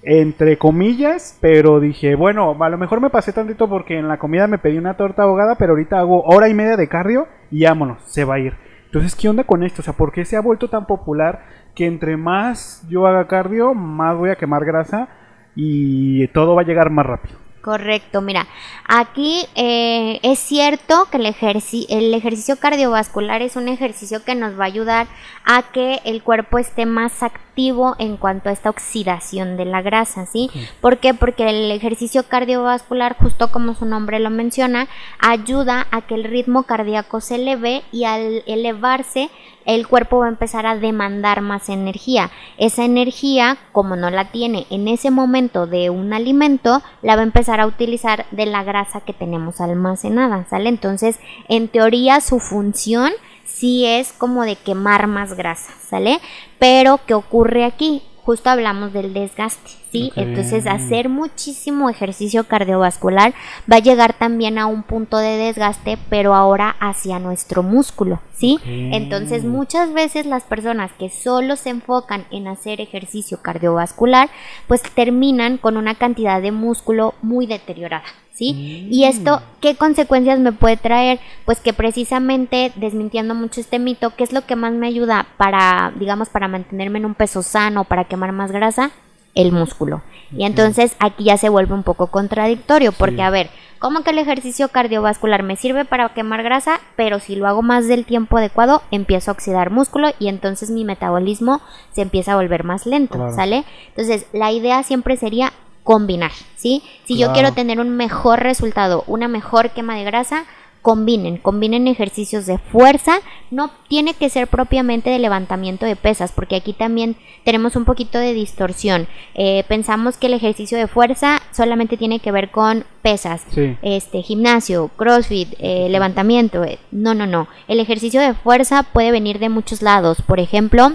[0.02, 4.46] entre comillas, pero dije, bueno, a lo mejor me pasé tantito porque en la comida
[4.46, 7.98] me pedí una torta ahogada, pero ahorita hago hora y media de cardio y vámonos,
[8.04, 8.54] se va a ir.
[8.96, 9.82] Entonces, ¿qué onda con esto?
[9.82, 13.74] O sea, ¿por qué se ha vuelto tan popular que entre más yo haga cardio,
[13.74, 15.10] más voy a quemar grasa
[15.54, 17.45] y todo va a llegar más rápido?
[17.66, 18.46] Correcto, mira,
[18.86, 24.62] aquí eh, es cierto que el, el ejercicio cardiovascular es un ejercicio que nos va
[24.62, 25.08] a ayudar
[25.44, 30.26] a que el cuerpo esté más activo en cuanto a esta oxidación de la grasa,
[30.26, 30.48] ¿sí?
[30.80, 31.12] ¿Por qué?
[31.12, 34.86] Porque el ejercicio cardiovascular, justo como su nombre lo menciona,
[35.18, 39.28] ayuda a que el ritmo cardíaco se eleve y al elevarse
[39.66, 42.30] el cuerpo va a empezar a demandar más energía.
[42.56, 47.24] Esa energía, como no la tiene en ese momento de un alimento, la va a
[47.24, 50.68] empezar a utilizar de la grasa que tenemos almacenada, ¿sale?
[50.68, 53.12] Entonces, en teoría, su función
[53.44, 56.20] sí es como de quemar más grasa, ¿sale?
[56.58, 58.02] Pero, ¿qué ocurre aquí?
[58.24, 59.70] Justo hablamos del desgaste.
[60.16, 63.34] Entonces hacer muchísimo ejercicio cardiovascular
[63.70, 68.58] va a llegar también a un punto de desgaste, pero ahora hacia nuestro músculo, ¿sí?
[68.64, 74.30] Entonces muchas veces las personas que solo se enfocan en hacer ejercicio cardiovascular,
[74.66, 78.04] pues terminan con una cantidad de músculo muy deteriorada.
[78.32, 78.86] ¿Sí?
[78.90, 79.42] Y esto, mm.
[79.62, 81.20] ¿qué consecuencias me puede traer?
[81.46, 85.94] Pues que precisamente, desmintiendo mucho este mito, ¿qué es lo que más me ayuda para,
[85.98, 88.90] digamos, para mantenerme en un peso sano, para quemar más grasa?
[89.36, 90.02] El músculo.
[90.36, 94.18] Y entonces aquí ya se vuelve un poco contradictorio, porque a ver, ¿cómo que el
[94.18, 96.80] ejercicio cardiovascular me sirve para quemar grasa?
[96.96, 100.84] Pero si lo hago más del tiempo adecuado, empiezo a oxidar músculo y entonces mi
[100.84, 101.60] metabolismo
[101.92, 103.64] se empieza a volver más lento, ¿sale?
[103.88, 105.52] Entonces la idea siempre sería
[105.84, 106.82] combinar, ¿sí?
[107.04, 110.44] Si yo quiero tener un mejor resultado, una mejor quema de grasa,
[110.86, 113.18] combinen, combinen ejercicios de fuerza,
[113.50, 118.20] no tiene que ser propiamente de levantamiento de pesas, porque aquí también tenemos un poquito
[118.20, 119.08] de distorsión.
[119.34, 123.44] Eh, pensamos que el ejercicio de fuerza solamente tiene que ver con pesas,
[123.82, 126.62] este gimnasio, crossfit, eh, levantamiento.
[126.62, 127.48] Eh, no, no, no.
[127.66, 130.22] El ejercicio de fuerza puede venir de muchos lados.
[130.22, 130.92] Por ejemplo,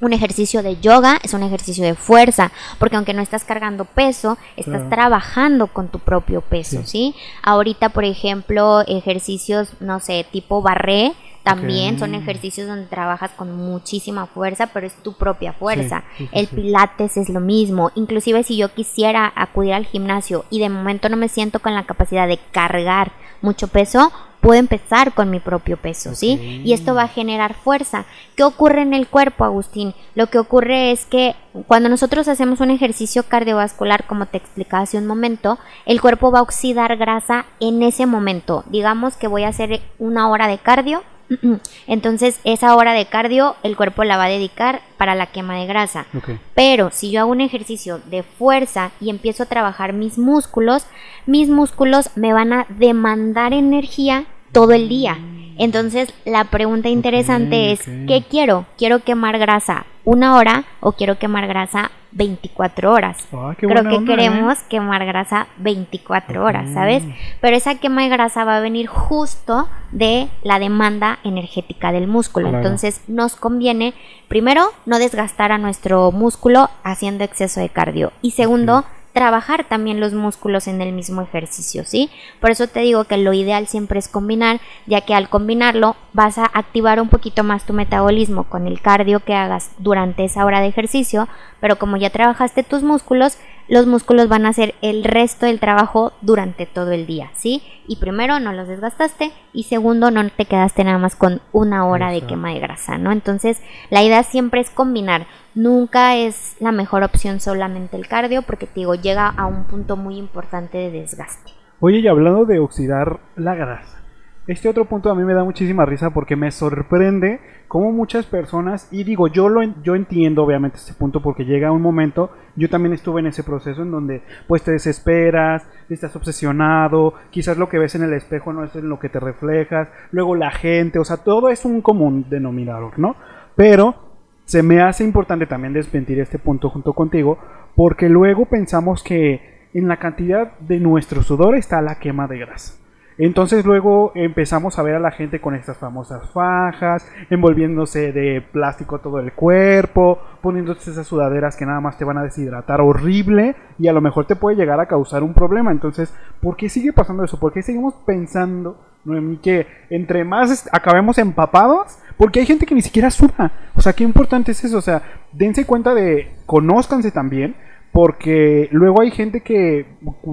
[0.00, 4.36] un ejercicio de yoga es un ejercicio de fuerza, porque aunque no estás cargando peso,
[4.56, 7.14] estás trabajando con tu propio peso, sí.
[7.42, 11.12] Ahorita, por ejemplo, ejercicios, no sé, tipo barré,
[11.44, 16.02] también son ejercicios donde trabajas con muchísima fuerza, pero es tu propia fuerza.
[16.32, 17.92] el pilates es lo mismo.
[17.94, 21.84] Inclusive si yo quisiera acudir al gimnasio y de momento no me siento con la
[21.84, 24.10] capacidad de cargar mucho peso,
[24.44, 26.60] puedo empezar con mi propio peso, ¿sí?
[26.64, 28.04] Y esto va a generar fuerza.
[28.36, 29.94] ¿Qué ocurre en el cuerpo, Agustín?
[30.14, 31.34] Lo que ocurre es que
[31.66, 36.40] cuando nosotros hacemos un ejercicio cardiovascular, como te explicaba hace un momento, el cuerpo va
[36.40, 38.64] a oxidar grasa en ese momento.
[38.66, 41.02] Digamos que voy a hacer una hora de cardio
[41.86, 45.66] entonces, esa hora de cardio el cuerpo la va a dedicar para la quema de
[45.66, 46.06] grasa.
[46.54, 50.86] Pero si yo hago un ejercicio de fuerza y empiezo a trabajar mis músculos,
[51.26, 55.18] mis músculos me van a demandar energía todo el día.
[55.58, 58.66] Entonces, la pregunta interesante es, ¿qué quiero?
[58.78, 63.18] ¿Quiero quemar grasa una hora o quiero quemar grasa 24 horas?
[63.32, 64.04] Ah, Creo que ¿eh?
[64.04, 67.04] queremos quemar grasa 24 horas, ¿sabes?
[67.40, 72.48] Pero esa quema de grasa va a venir justo de la demanda energética del músculo.
[72.48, 73.94] Entonces, nos conviene,
[74.28, 78.12] primero, no desgastar a nuestro músculo haciendo exceso de cardio.
[78.22, 78.84] Y segundo,
[79.14, 82.10] trabajar también los músculos en el mismo ejercicio, ¿sí?
[82.40, 86.36] Por eso te digo que lo ideal siempre es combinar, ya que al combinarlo vas
[86.36, 90.60] a activar un poquito más tu metabolismo con el cardio que hagas durante esa hora
[90.60, 91.28] de ejercicio,
[91.60, 96.12] pero como ya trabajaste tus músculos, los músculos van a hacer el resto del trabajo
[96.20, 97.62] durante todo el día, ¿sí?
[97.86, 102.10] Y primero no los desgastaste y segundo no te quedaste nada más con una hora
[102.10, 103.12] de quema de grasa, ¿no?
[103.12, 108.66] Entonces la idea siempre es combinar, nunca es la mejor opción solamente el cardio porque
[108.66, 111.52] te digo, llega a un punto muy importante de desgaste.
[111.80, 114.04] Oye, y hablando de oxidar la grasa,
[114.46, 118.88] este otro punto a mí me da muchísima risa porque me sorprende cómo muchas personas,
[118.92, 122.92] y digo, yo, lo, yo entiendo obviamente este punto porque llega un momento, yo también
[122.92, 127.94] estuve en ese proceso en donde pues te desesperas, estás obsesionado, quizás lo que ves
[127.94, 131.16] en el espejo no es en lo que te reflejas, luego la gente, o sea,
[131.16, 133.16] todo es un común denominador, ¿no?
[133.56, 134.13] Pero
[134.44, 137.38] se me hace importante también desmentir este punto junto contigo
[137.74, 142.74] porque luego pensamos que en la cantidad de nuestro sudor está la quema de grasa.
[143.16, 148.98] Entonces luego empezamos a ver a la gente con estas famosas fajas, envolviéndose de plástico
[148.98, 153.86] todo el cuerpo, poniéndose esas sudaderas que nada más te van a deshidratar horrible y
[153.86, 155.70] a lo mejor te puede llegar a causar un problema.
[155.70, 157.38] Entonces, ¿por qué sigue pasando eso?
[157.38, 161.98] ¿Por qué seguimos pensando, Noemí, que entre más acabemos empapados?
[162.16, 163.52] Porque hay gente que ni siquiera suda.
[163.74, 164.78] O sea, qué importante es eso.
[164.78, 167.54] O sea, dense cuenta de, conózcanse también
[167.94, 169.86] porque luego hay gente que,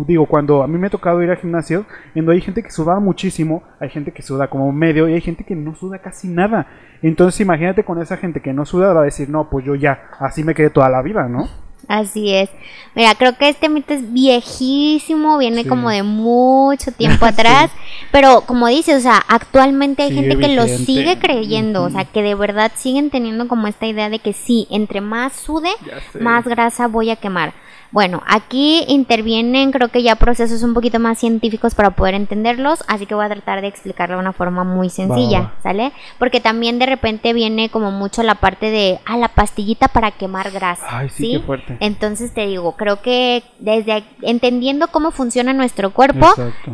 [0.07, 2.99] digo, cuando a mí me ha tocado ir al gimnasio, donde hay gente que suda
[2.99, 6.65] muchísimo, hay gente que suda como medio y hay gente que no suda casi nada.
[7.03, 10.09] Entonces imagínate con esa gente que no suda, va a decir, no, pues yo ya,
[10.19, 11.47] así me quedé toda la vida, ¿no?
[11.87, 12.49] Así es.
[12.93, 17.71] Mira, creo que este mito es viejísimo, viene como de mucho tiempo atrás,
[18.11, 22.21] pero como dices, o sea, actualmente hay gente que lo sigue creyendo, o sea, que
[22.21, 25.71] de verdad siguen teniendo como esta idea de que sí, entre más sude,
[26.19, 27.53] más grasa voy a quemar.
[27.91, 33.05] Bueno, aquí intervienen creo que ya procesos un poquito más científicos para poder entenderlos, así
[33.05, 35.91] que voy a tratar de explicarlo de una forma muy sencilla, ¿sale?
[36.17, 40.51] Porque también de repente viene como mucho la parte de, ah, la pastillita para quemar
[40.51, 40.85] grasa.
[40.89, 41.77] Ay, sí, Qué fuerte.
[41.81, 46.27] Entonces te digo, creo que desde entendiendo cómo funciona nuestro cuerpo,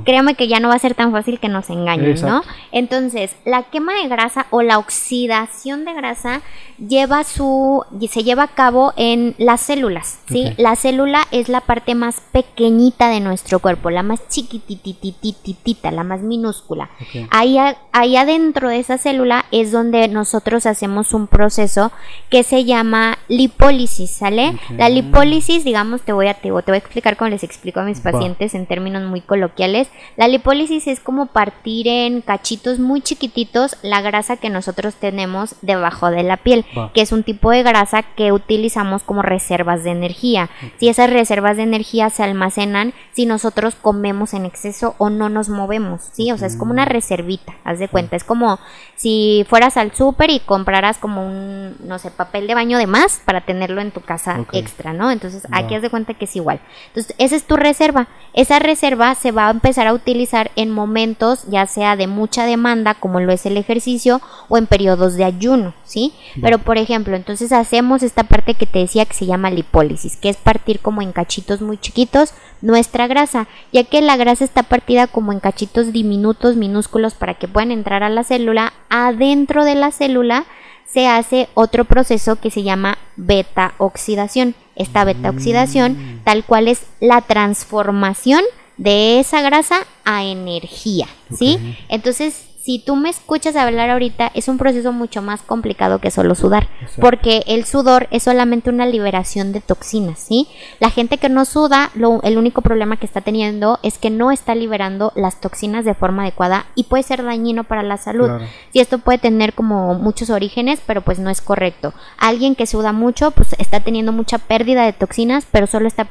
[0.05, 2.43] créame que ya no va a ser tan fácil que nos engañen, ¿no?
[2.71, 6.41] Entonces, la quema de grasa o la oxidación de grasa
[6.77, 10.53] lleva su, se lleva a cabo en las células, ¿sí?
[10.57, 10.75] La
[11.07, 16.89] célula es la parte más pequeñita de nuestro cuerpo, la más chiquititititita, la más minúscula.
[17.29, 17.57] Ahí,
[17.93, 21.91] ahí adentro de esa célula es donde nosotros hacemos un proceso
[22.29, 24.59] que se llama lipólisis, ¿sale?
[24.75, 28.01] La lipólisis, digamos, te voy a, te, voy a explicar como les explico a mis
[28.01, 29.87] pacientes en términos muy coloquiales.
[30.17, 36.11] La lipólisis es como partir en cachitos muy chiquititos la grasa que nosotros tenemos debajo
[36.11, 40.49] de la piel, que es un tipo de grasa que utilizamos como reservas de energía.
[40.77, 45.29] Si es esas reservas de energía se almacenan si nosotros comemos en exceso o no
[45.29, 46.31] nos movemos, ¿sí?
[46.31, 48.15] O sea, es como una reservita, haz de cuenta.
[48.15, 48.59] Es como
[48.95, 53.21] si fueras al súper y compraras como un, no sé, papel de baño de más
[53.23, 55.11] para tenerlo en tu casa extra, ¿no?
[55.11, 56.59] Entonces, aquí haz de cuenta que es igual.
[56.87, 58.07] Entonces, esa es tu reserva.
[58.33, 62.95] Esa reserva se va a empezar a utilizar en momentos, ya sea de mucha demanda,
[62.95, 66.13] como lo es el ejercicio, o en periodos de ayuno, ¿sí?
[66.41, 70.29] Pero, por ejemplo, entonces hacemos esta parte que te decía que se llama lipólisis, que
[70.29, 75.07] es partir como en cachitos muy chiquitos nuestra grasa, ya que la grasa está partida
[75.07, 78.71] como en cachitos diminutos, minúsculos, para que puedan entrar a la célula.
[78.87, 80.45] Adentro de la célula
[80.85, 84.55] se hace otro proceso que se llama beta oxidación.
[84.77, 86.23] Esta beta oxidación, mm.
[86.23, 88.45] tal cual es la transformación
[88.77, 91.75] de esa grasa a energía, ¿sí?
[91.89, 96.35] Entonces, si tú me escuchas hablar ahorita, es un proceso mucho más complicado que solo
[96.35, 96.67] sudar,
[96.99, 100.49] porque el sudor es solamente una liberación de toxinas, ¿sí?
[100.81, 101.91] La gente que no suda,
[102.23, 106.23] el único problema que está teniendo es que no está liberando las toxinas de forma
[106.23, 108.29] adecuada y puede ser dañino para la salud.
[108.73, 111.93] Y esto puede tener como muchos orígenes, pero pues no es correcto.
[112.17, 116.05] Alguien que suda mucho, pues está teniendo mucha pérdida de toxinas, pero solo está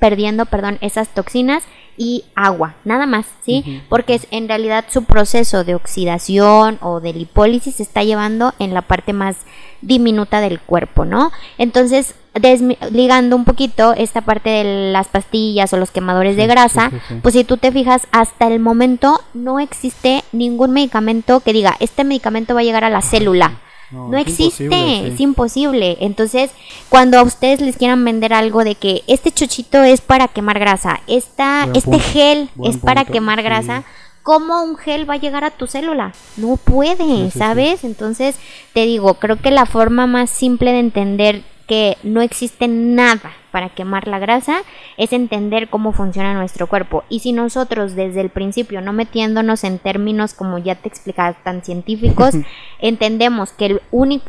[0.00, 1.62] perdiendo, perdón, esas toxinas
[1.96, 3.82] y agua, nada más, ¿sí?
[3.88, 8.74] Porque es, en realidad su proceso de oxidación o de lipólisis se está llevando en
[8.74, 9.36] la parte más
[9.80, 11.32] diminuta del cuerpo, ¿no?
[11.58, 16.90] Entonces, desligando un poquito esta parte de las pastillas o los quemadores de grasa,
[17.22, 22.04] pues si tú te fijas, hasta el momento no existe ningún medicamento que diga, este
[22.04, 23.60] medicamento va a llegar a la célula.
[23.90, 25.96] No, existe, es imposible.
[26.00, 26.50] Entonces,
[26.88, 31.00] cuando a ustedes les quieran vender algo de que este chochito es para quemar grasa,
[31.06, 33.84] esta, este gel es para quemar grasa,
[34.22, 36.12] ¿cómo un gel va a llegar a tu célula?
[36.36, 37.84] No puede, ¿sabes?
[37.84, 38.36] Entonces,
[38.72, 43.70] te digo, creo que la forma más simple de entender que no existe nada para
[43.70, 44.58] quemar la grasa
[44.96, 47.04] es entender cómo funciona nuestro cuerpo.
[47.08, 51.62] Y si nosotros desde el principio, no metiéndonos en términos como ya te explicaba tan
[51.62, 52.34] científicos,
[52.80, 53.80] entendemos que el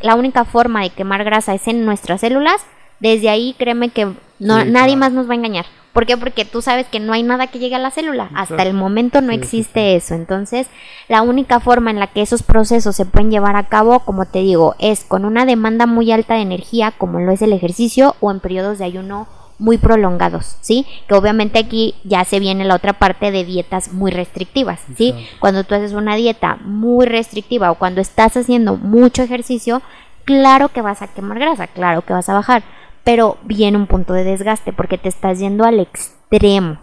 [0.01, 2.65] la única forma de quemar grasa es en nuestras células,
[2.99, 4.05] desde ahí créeme que
[4.39, 5.65] no, nadie más nos va a engañar.
[5.97, 6.15] ¿Por qué?
[6.15, 8.29] Porque tú sabes que no hay nada que llegue a la célula.
[8.35, 10.13] Hasta el momento no existe eso.
[10.13, 10.67] Entonces,
[11.07, 14.37] la única forma en la que esos procesos se pueden llevar a cabo, como te
[14.37, 18.29] digo, es con una demanda muy alta de energía, como lo es el ejercicio, o
[18.29, 19.25] en periodos de ayuno
[19.57, 20.85] muy prolongados, ¿sí?
[21.07, 25.15] Que obviamente aquí ya se viene la otra parte de dietas muy restrictivas, ¿sí?
[25.39, 29.81] Cuando tú haces una dieta muy restrictiva o cuando estás haciendo mucho ejercicio,
[30.25, 32.61] claro que vas a quemar grasa, claro que vas a bajar,
[33.07, 36.16] pero viene un punto de desgaste porque te estás yendo al extremo,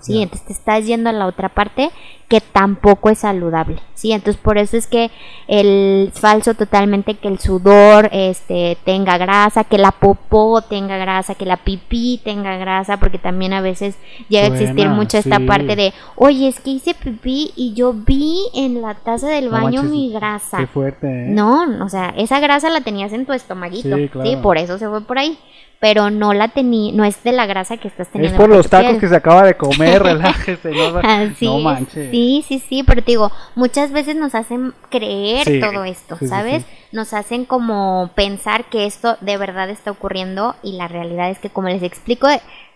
[0.00, 0.22] ¿sí?
[0.22, 1.90] Entonces te estás yendo a la otra parte
[2.28, 4.12] que tampoco es saludable, ¿sí?
[4.12, 5.10] Entonces por eso es que
[5.46, 11.44] el falso totalmente que el sudor este tenga grasa, que la popó tenga grasa, que
[11.44, 13.96] la pipí tenga grasa, porque también a veces
[14.28, 18.38] llega a existir mucho esta parte de, "Oye, es que hice pipí y yo vi
[18.54, 21.06] en la taza del baño mi grasa." Qué fuerte.
[21.06, 21.26] ¿eh?
[21.28, 25.02] No, o sea, esa grasa la tenías en tu estomaguito, sí, por eso se fue
[25.02, 25.38] por ahí
[25.84, 28.34] pero no la tenía, no es de la grasa que estás teniendo.
[28.34, 31.02] Es por los tacos que se acaba de comer, relájese, no,
[31.40, 32.10] no manches.
[32.10, 36.64] Sí, sí, sí, pero te digo, muchas veces nos hacen creer todo esto, ¿sabes?
[36.92, 41.50] nos hacen como pensar que esto de verdad está ocurriendo y la realidad es que
[41.50, 42.28] como les explico,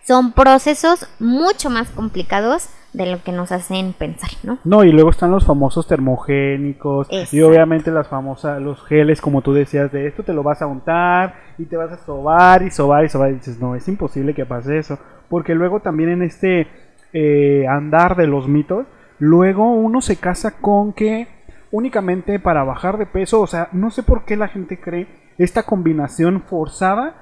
[0.05, 4.57] son procesos mucho más complicados de lo que nos hacen pensar, ¿no?
[4.63, 9.53] No, y luego están los famosos termogénicos y obviamente las famosas, los geles, como tú
[9.53, 13.05] decías, de esto te lo vas a untar y te vas a sobar y sobar
[13.05, 14.97] y sobar y dices, no, es imposible que pase eso,
[15.29, 16.67] porque luego también en este
[17.13, 18.87] eh, andar de los mitos,
[19.19, 21.27] luego uno se casa con que
[21.71, 25.63] únicamente para bajar de peso, o sea, no sé por qué la gente cree esta
[25.63, 27.15] combinación forzada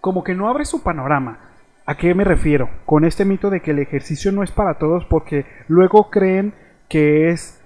[0.00, 1.38] como que no abre su panorama.
[1.86, 2.70] ¿A qué me refiero?
[2.86, 6.54] Con este mito de que el ejercicio no es para todos porque luego creen
[6.88, 7.60] que es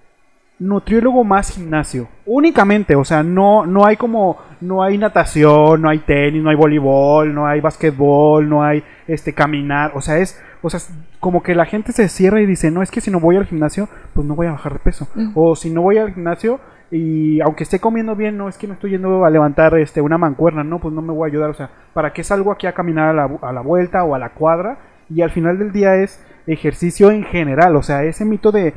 [0.58, 2.08] nutriólogo más gimnasio.
[2.26, 6.56] Únicamente, o sea, no, no hay como, no hay natación, no hay tenis, no hay
[6.56, 10.80] voleibol, no hay basquetbol, no hay este caminar, o sea, es, o sea,
[11.20, 13.46] como que la gente se cierra y dice, no, es que si no voy al
[13.46, 15.08] gimnasio, pues no voy a bajar de peso.
[15.34, 18.74] O si no voy al gimnasio, y aunque esté comiendo bien, no es que no
[18.74, 21.54] estoy yendo a levantar este una mancuerna, no, pues no me voy a ayudar, o
[21.54, 24.30] sea, ¿para qué salgo aquí a caminar a la, a la vuelta o a la
[24.30, 24.78] cuadra?
[25.10, 28.74] Y al final del día es ejercicio en general, o sea, ese mito de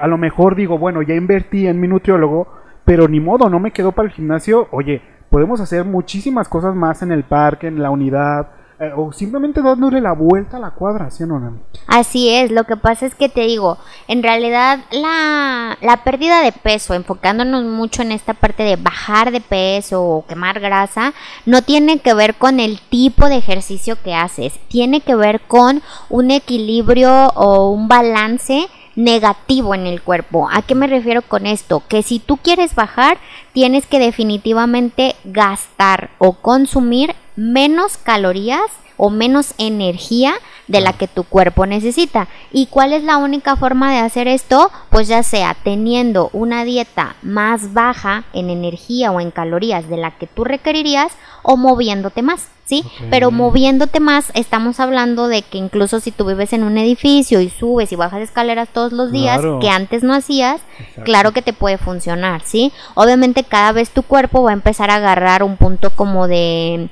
[0.00, 2.46] a lo mejor digo, bueno, ya invertí en mi nutriólogo,
[2.84, 5.00] pero ni modo, no me quedo para el gimnasio, oye,
[5.30, 8.48] podemos hacer muchísimas cosas más en el parque, en la unidad,
[8.82, 11.60] eh, o simplemente dándole la vuelta a la cuadra, ¿sí o no?
[11.86, 13.78] Así es, lo que pasa es que te digo,
[14.08, 19.40] en realidad la, la pérdida de peso, enfocándonos mucho en esta parte de bajar de
[19.40, 21.14] peso o quemar grasa,
[21.46, 25.80] no tiene que ver con el tipo de ejercicio que haces, tiene que ver con
[26.08, 28.66] un equilibrio o un balance
[28.96, 30.48] negativo en el cuerpo.
[30.52, 31.84] ¿A qué me refiero con esto?
[31.88, 33.18] Que si tú quieres bajar,
[33.52, 38.70] tienes que definitivamente gastar o consumir menos calorías
[39.04, 40.34] o menos energía
[40.68, 42.28] de la que tu cuerpo necesita.
[42.52, 44.70] ¿Y cuál es la única forma de hacer esto?
[44.90, 50.12] Pues ya sea teniendo una dieta más baja en energía o en calorías de la
[50.12, 51.10] que tú requerirías
[51.42, 52.46] o moviéndote más.
[52.64, 52.84] ¿Sí?
[53.10, 57.50] Pero moviéndote más, estamos hablando de que incluso si tú vives en un edificio y
[57.50, 60.60] subes y bajas escaleras todos los días, que antes no hacías,
[61.04, 62.72] claro que te puede funcionar, ¿sí?
[62.94, 66.88] Obviamente cada vez tu cuerpo va a empezar a agarrar un punto como de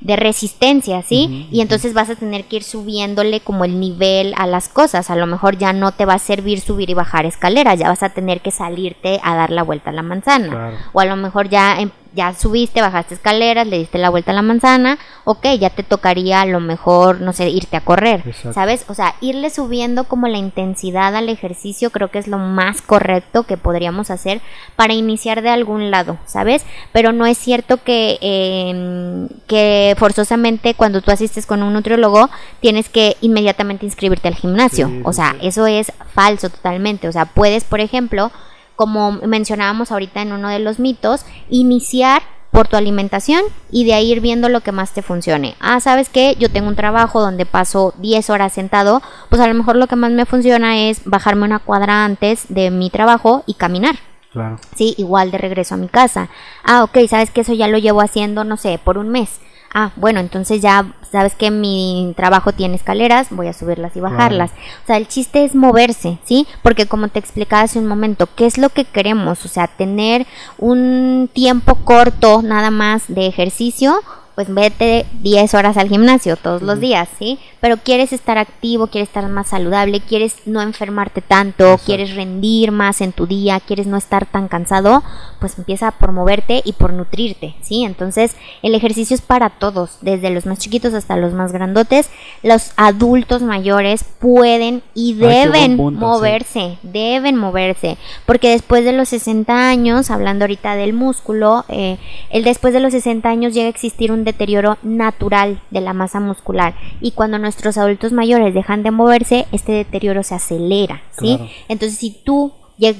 [0.00, 1.46] de resistencia, ¿sí?
[1.50, 5.10] Y entonces vas a tener que ir subiéndole como el nivel a las cosas.
[5.10, 8.02] A lo mejor ya no te va a servir subir y bajar escaleras, ya vas
[8.02, 10.72] a tener que salirte a dar la vuelta a la manzana.
[10.92, 14.34] O a lo mejor ya em, ya subiste, bajaste escaleras, le diste la vuelta a
[14.34, 18.84] la manzana, ok, ya te tocaría a lo mejor, no sé, irte a correr, ¿sabes?
[18.88, 23.44] O sea, irle subiendo como la intensidad al ejercicio creo que es lo más correcto
[23.44, 24.40] que podríamos hacer
[24.76, 26.64] para iniciar de algún lado, ¿sabes?
[26.92, 32.28] Pero no es cierto que, em, que forzosamente cuando tú asistes con un nutriólogo
[32.60, 37.64] tienes que inmediatamente inscribirte al gimnasio, o sea, eso es falso totalmente, o sea, puedes,
[37.64, 38.32] por ejemplo,
[38.80, 44.10] como mencionábamos ahorita en uno de los mitos, iniciar por tu alimentación y de ahí
[44.10, 45.54] ir viendo lo que más te funcione.
[45.60, 46.34] Ah, ¿sabes qué?
[46.40, 49.96] Yo tengo un trabajo donde paso 10 horas sentado, pues a lo mejor lo que
[49.96, 53.96] más me funciona es bajarme una cuadra antes de mi trabajo y caminar.
[54.32, 54.56] Claro.
[54.74, 56.30] Sí, igual de regreso a mi casa.
[56.64, 59.40] Ah, ok, ¿sabes que Eso ya lo llevo haciendo, no sé, por un mes
[59.72, 64.50] ah, bueno, entonces ya sabes que mi trabajo tiene escaleras, voy a subirlas y bajarlas.
[64.84, 66.46] O sea, el chiste es moverse, ¿sí?
[66.62, 69.44] Porque como te explicaba hace un momento, ¿qué es lo que queremos?
[69.44, 70.26] O sea, tener
[70.58, 74.00] un tiempo corto nada más de ejercicio
[74.40, 77.38] pues vete 10 horas al gimnasio todos los días, ¿sí?
[77.60, 83.02] Pero quieres estar activo, quieres estar más saludable, quieres no enfermarte tanto, quieres rendir más
[83.02, 85.02] en tu día, quieres no estar tan cansado,
[85.40, 87.84] pues empieza por moverte y por nutrirte, ¿sí?
[87.84, 92.08] Entonces, el ejercicio es para todos, desde los más chiquitos hasta los más grandotes.
[92.42, 100.10] Los adultos mayores pueden y deben moverse, deben moverse, porque después de los 60 años,
[100.10, 101.98] hablando ahorita del músculo, eh,
[102.30, 106.20] el después de los 60 años llega a existir un deterioro natural de la masa
[106.20, 111.38] muscular y cuando nuestros adultos mayores dejan de moverse, este deterioro se acelera, ¿sí?
[111.68, 112.52] Entonces, si tú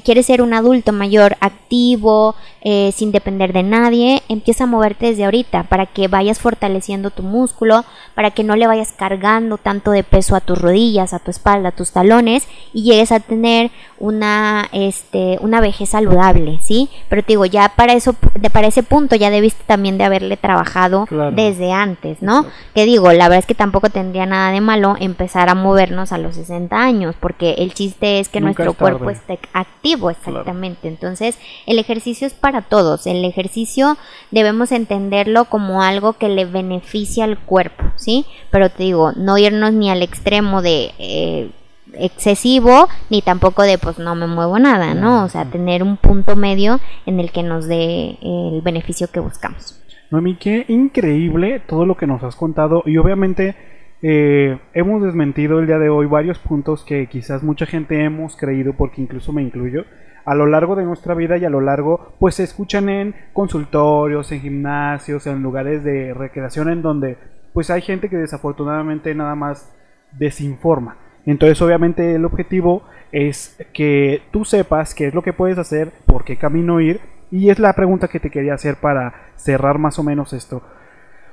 [0.04, 5.24] quieres ser un adulto mayor activo, eh, sin depender de nadie, empieza a moverte desde
[5.24, 10.04] ahorita para que vayas fortaleciendo tu músculo, para que no le vayas cargando tanto de
[10.04, 14.68] peso a tus rodillas, a tu espalda, a tus talones y llegues a tener una,
[14.72, 16.90] este, una vejez saludable, ¿sí?
[17.08, 18.14] Pero te digo, ya para eso,
[18.52, 22.44] para ese punto ya debiste también de haberle trabajado desde antes, ¿no?
[22.74, 26.18] Que digo, la verdad es que tampoco tendría nada de malo empezar a movernos a
[26.18, 30.88] los 60 años, porque el chiste es que nuestro cuerpo esté activo, exactamente.
[30.88, 33.06] Entonces, el ejercicio es para todos.
[33.06, 33.96] El ejercicio
[34.30, 38.26] debemos entenderlo como algo que le beneficia al cuerpo, ¿sí?
[38.50, 40.92] Pero te digo, no irnos ni al extremo de...
[40.98, 41.50] Eh,
[41.92, 45.24] excesivo ni tampoco de pues no me muevo nada, ¿no?
[45.24, 49.82] O sea, tener un punto medio en el que nos dé el beneficio que buscamos.
[50.10, 53.56] Mami, qué increíble todo lo que nos has contado y obviamente
[54.02, 58.72] eh, hemos desmentido el día de hoy varios puntos que quizás mucha gente hemos creído,
[58.74, 59.84] porque incluso me incluyo,
[60.24, 64.30] a lo largo de nuestra vida y a lo largo, pues se escuchan en consultorios,
[64.32, 67.18] en gimnasios, en lugares de recreación en donde
[67.52, 69.74] pues hay gente que desafortunadamente nada más
[70.12, 70.96] desinforma.
[71.26, 76.24] Entonces obviamente el objetivo es que tú sepas qué es lo que puedes hacer, por
[76.24, 80.02] qué camino ir y es la pregunta que te quería hacer para cerrar más o
[80.02, 80.62] menos esto.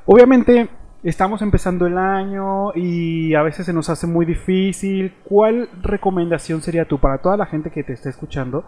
[0.05, 0.70] Obviamente
[1.04, 5.14] estamos empezando el año y a veces se nos hace muy difícil.
[5.24, 8.66] ¿Cuál recomendación sería tú para toda la gente que te está escuchando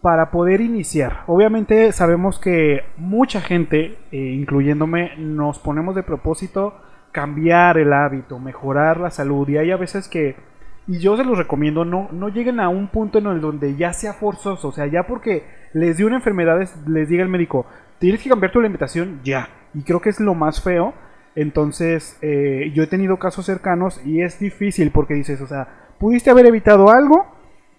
[0.00, 1.24] para poder iniciar?
[1.26, 6.74] Obviamente sabemos que mucha gente, eh, incluyéndome, nos ponemos de propósito
[7.12, 10.36] cambiar el hábito, mejorar la salud y hay a veces que
[10.86, 13.94] y yo se los recomiendo, no, no lleguen a un punto en el donde ya
[13.94, 17.64] sea forzoso, o sea, ya porque les dio una enfermedad, les diga el médico,
[17.98, 19.48] tienes que cambiar tu alimentación ya.
[19.72, 20.92] Y creo que es lo más feo
[21.36, 25.68] entonces, eh, yo he tenido casos cercanos y es difícil porque dices, o sea,
[25.98, 27.26] pudiste haber evitado algo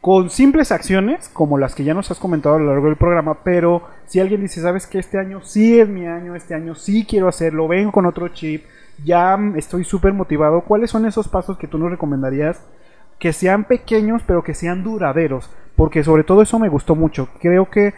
[0.01, 3.39] con simples acciones, como las que ya nos has comentado a lo largo del programa,
[3.43, 7.07] pero si alguien dice, sabes que este año sí es mi año, este año sí
[7.09, 8.65] quiero hacerlo, vengo con otro chip,
[9.03, 12.61] ya estoy súper motivado, ¿cuáles son esos pasos que tú nos recomendarías?
[13.17, 17.29] Que sean pequeños, pero que sean duraderos, porque sobre todo eso me gustó mucho.
[17.39, 17.93] Creo que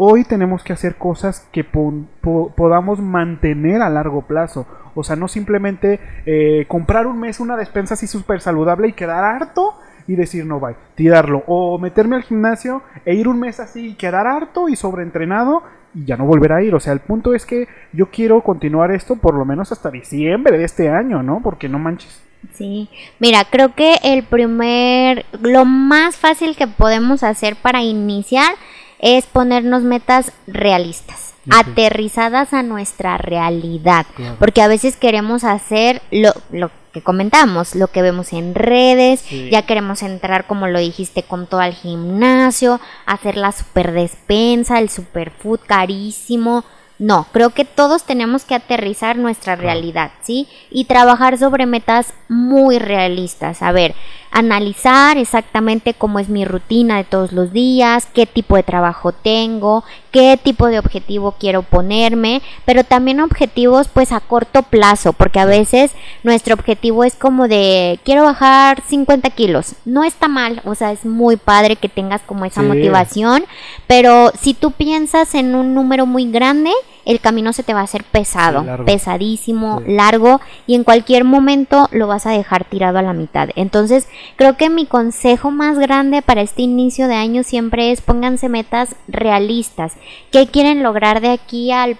[0.00, 4.64] hoy tenemos que hacer cosas que podamos mantener a largo plazo.
[4.94, 9.24] O sea, no simplemente eh, comprar un mes una despensa así súper saludable y quedar
[9.24, 9.74] harto
[10.06, 11.42] y decir no vaya, tirarlo.
[11.48, 16.04] O meterme al gimnasio e ir un mes así y quedar harto y sobreentrenado y
[16.04, 16.76] ya no volver a ir.
[16.76, 20.58] O sea, el punto es que yo quiero continuar esto por lo menos hasta diciembre
[20.58, 21.40] de este año, ¿no?
[21.42, 22.22] Porque no manches.
[22.54, 22.88] Sí,
[23.18, 28.54] mira, creo que el primer, lo más fácil que podemos hacer para iniciar
[28.98, 34.06] es ponernos metas realistas, aterrizadas a nuestra realidad,
[34.38, 39.62] porque a veces queremos hacer lo, lo que comentamos, lo que vemos en redes, ya
[39.62, 45.60] queremos entrar, como lo dijiste, con todo al gimnasio, hacer la super despensa, el superfood
[45.66, 46.64] carísimo,
[46.98, 50.48] no, creo que todos tenemos que aterrizar nuestra realidad, ¿sí?
[50.68, 53.62] Y trabajar sobre metas muy realistas.
[53.62, 53.94] A ver,
[54.30, 59.84] analizar exactamente cómo es mi rutina de todos los días, qué tipo de trabajo tengo,
[60.10, 65.46] qué tipo de objetivo quiero ponerme, pero también objetivos pues a corto plazo, porque a
[65.46, 69.74] veces nuestro objetivo es como de quiero bajar 50 kilos.
[69.84, 73.44] No está mal, o sea, es muy padre que tengas como esa motivación,
[73.86, 76.70] pero si tú piensas en un número muy grande,
[77.04, 82.06] el camino se te va a hacer pesado, pesadísimo, largo y en cualquier momento lo
[82.06, 83.50] vas a dejar tirado a la mitad.
[83.56, 88.48] Entonces, creo que mi consejo más grande para este inicio de año siempre es pónganse
[88.48, 89.92] metas realistas.
[90.30, 91.98] ¿Qué quieren lograr de aquí al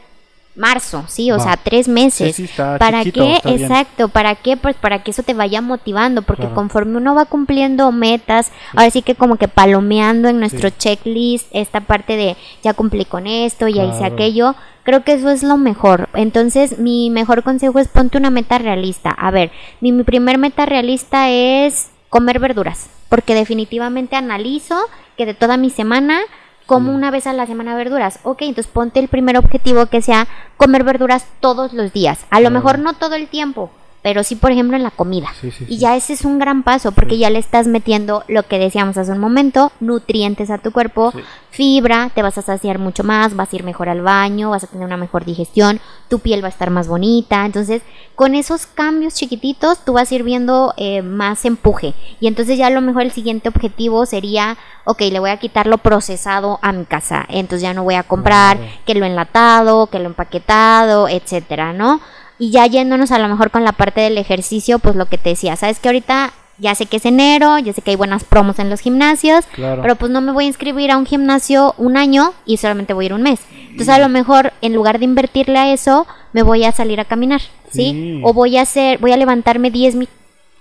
[0.59, 2.41] marzo, sí, o sea, tres meses.
[2.57, 3.41] ¿Para qué?
[3.45, 4.57] Exacto, ¿para qué?
[4.57, 9.03] Pues para que eso te vaya motivando, porque conforme uno va cumpliendo metas, ahora sí
[9.03, 13.85] que como que palomeando en nuestro checklist esta parte de ya cumplí con esto, ya
[13.85, 16.09] hice aquello, creo que eso es lo mejor.
[16.15, 19.11] Entonces, mi mejor consejo es ponte una meta realista.
[19.11, 19.51] A ver,
[19.81, 24.77] mi, mi primer meta realista es comer verduras, porque definitivamente analizo
[25.17, 26.21] que de toda mi semana
[26.69, 28.21] como una vez a la semana verduras.
[28.25, 32.27] Ok, entonces ponte el primer objetivo que sea comer verduras todos los días.
[32.29, 33.71] A lo mejor no todo el tiempo,
[34.03, 35.29] pero sí, por ejemplo, en la comida.
[35.69, 38.97] y ya ese es un gran paso porque ya le estás metiendo lo que decíamos
[38.97, 41.13] hace un momento, nutrientes a tu cuerpo,
[41.51, 44.69] fibra, te vas a saciar mucho más, vas a ir mejor al baño, vas a
[44.69, 47.45] tener una mejor digestión, tu piel va a estar más bonita.
[47.45, 47.83] Entonces,
[48.15, 51.95] con esos cambios chiquititos, tú vas a ir viendo eh, más empuje.
[52.21, 55.67] Y entonces ya a lo mejor el siguiente objetivo sería, ok, le voy a quitar
[55.67, 57.27] lo procesado a mi casa.
[57.29, 62.01] Entonces ya no voy a comprar que lo enlatado, que lo empaquetado, etcétera, ¿no?
[62.39, 65.31] Y ya yéndonos a lo mejor con la parte del ejercicio, pues lo que te
[65.31, 68.59] decía, sabes que ahorita ya sé que es enero, ya sé que hay buenas promos
[68.59, 72.33] en los gimnasios, pero pues no me voy a inscribir a un gimnasio un año
[72.45, 73.41] y solamente voy a ir un mes.
[73.71, 77.05] Entonces a lo mejor en lugar de invertirle a eso, me voy a salir a
[77.05, 78.21] caminar, ¿sí?
[78.25, 79.97] O voy a hacer, voy a levantarme 10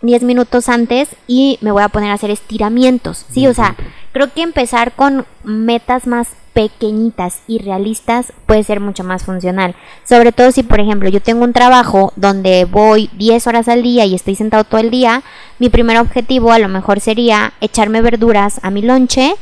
[0.02, 3.48] 10 minutos antes y me voy a poner a hacer estiramientos, ¿sí?
[3.48, 3.76] O sea,
[4.18, 9.76] creo que empezar con metas más pequeñitas y realistas puede ser mucho más funcional.
[10.04, 14.06] Sobre todo si, por ejemplo, yo tengo un trabajo donde voy 10 horas al día
[14.06, 15.22] y estoy sentado todo el día,
[15.60, 19.36] mi primer objetivo a lo mejor sería echarme verduras a mi lonche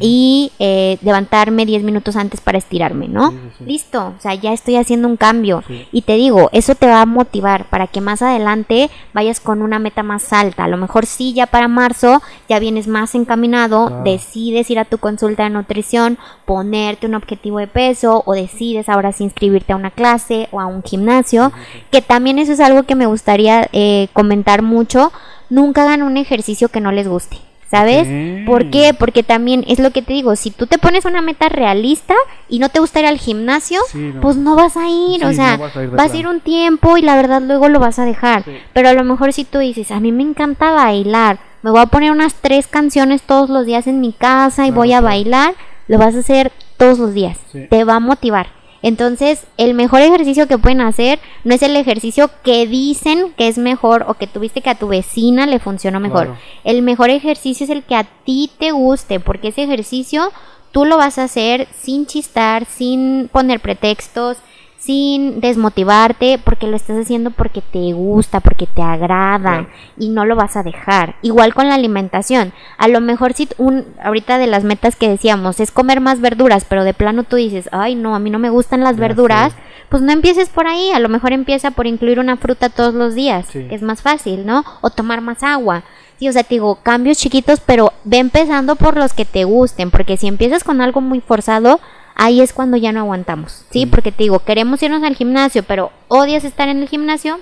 [0.00, 3.34] y eh, levantarme 10 minutos antes para estirarme, ¿no?
[3.66, 5.62] Listo, o sea, ya estoy haciendo un cambio.
[5.92, 9.78] Y te digo, eso te va a motivar para que más adelante vayas con una
[9.78, 10.64] meta más alta.
[10.64, 14.98] A lo mejor sí, ya para marzo ya vienes más encaminado, decides ir a tu
[14.98, 19.90] consulta de nutrición, ponerte un objetivo de peso o decides ahora sí inscribirte a una
[19.90, 21.52] clase o a un gimnasio,
[21.90, 25.12] que también eso es algo que me gustaría eh, comentar mucho,
[25.50, 27.38] nunca hagan un ejercicio que no les guste.
[27.70, 28.06] ¿Sabes?
[28.44, 28.92] ¿Por qué?
[28.92, 32.14] Porque también es lo que te digo, si tú te pones una meta realista
[32.46, 33.80] y no te gusta ir al gimnasio,
[34.20, 37.40] pues no vas a ir, o sea, vas a ir, un tiempo y la verdad
[37.40, 38.44] luego lo vas a dejar.
[38.74, 41.86] Pero a lo mejor si tú dices, a mí me encanta bailar, me voy a
[41.86, 45.54] poner unas tres canciones todos los días en mi casa y voy a bailar,
[45.88, 47.38] lo vas a hacer todos los días.
[47.70, 48.48] Te va a motivar.
[48.82, 53.56] Entonces, el mejor ejercicio que pueden hacer no es el ejercicio que dicen que es
[53.56, 56.34] mejor o que tuviste que a tu vecina le funcionó mejor.
[56.64, 60.32] El mejor ejercicio es el que a ti te guste, porque ese ejercicio
[60.72, 64.38] tú lo vas a hacer sin chistar, sin poner pretextos,
[64.82, 70.34] sin desmotivarte, porque lo estás haciendo porque te gusta, porque te agrada y no lo
[70.34, 71.14] vas a dejar.
[71.22, 72.52] Igual con la alimentación.
[72.78, 76.66] A lo mejor si un ahorita de las metas que decíamos es comer más verduras,
[76.68, 79.52] pero de plano tú dices, "Ay, no, a mí no me gustan las verduras."
[79.88, 83.14] Pues no empieces por ahí, a lo mejor empieza por incluir una fruta todos los
[83.14, 84.64] días, que es más fácil, ¿no?
[84.80, 85.84] O tomar más agua.
[86.18, 89.92] Sí, o sea, te digo, cambios chiquitos, pero ve empezando por los que te gusten,
[89.92, 91.78] porque si empiezas con algo muy forzado,
[92.14, 93.86] ahí es cuando ya no aguantamos, ¿sí?
[93.86, 97.40] Porque te digo, queremos irnos al gimnasio, pero odias estar en el gimnasio,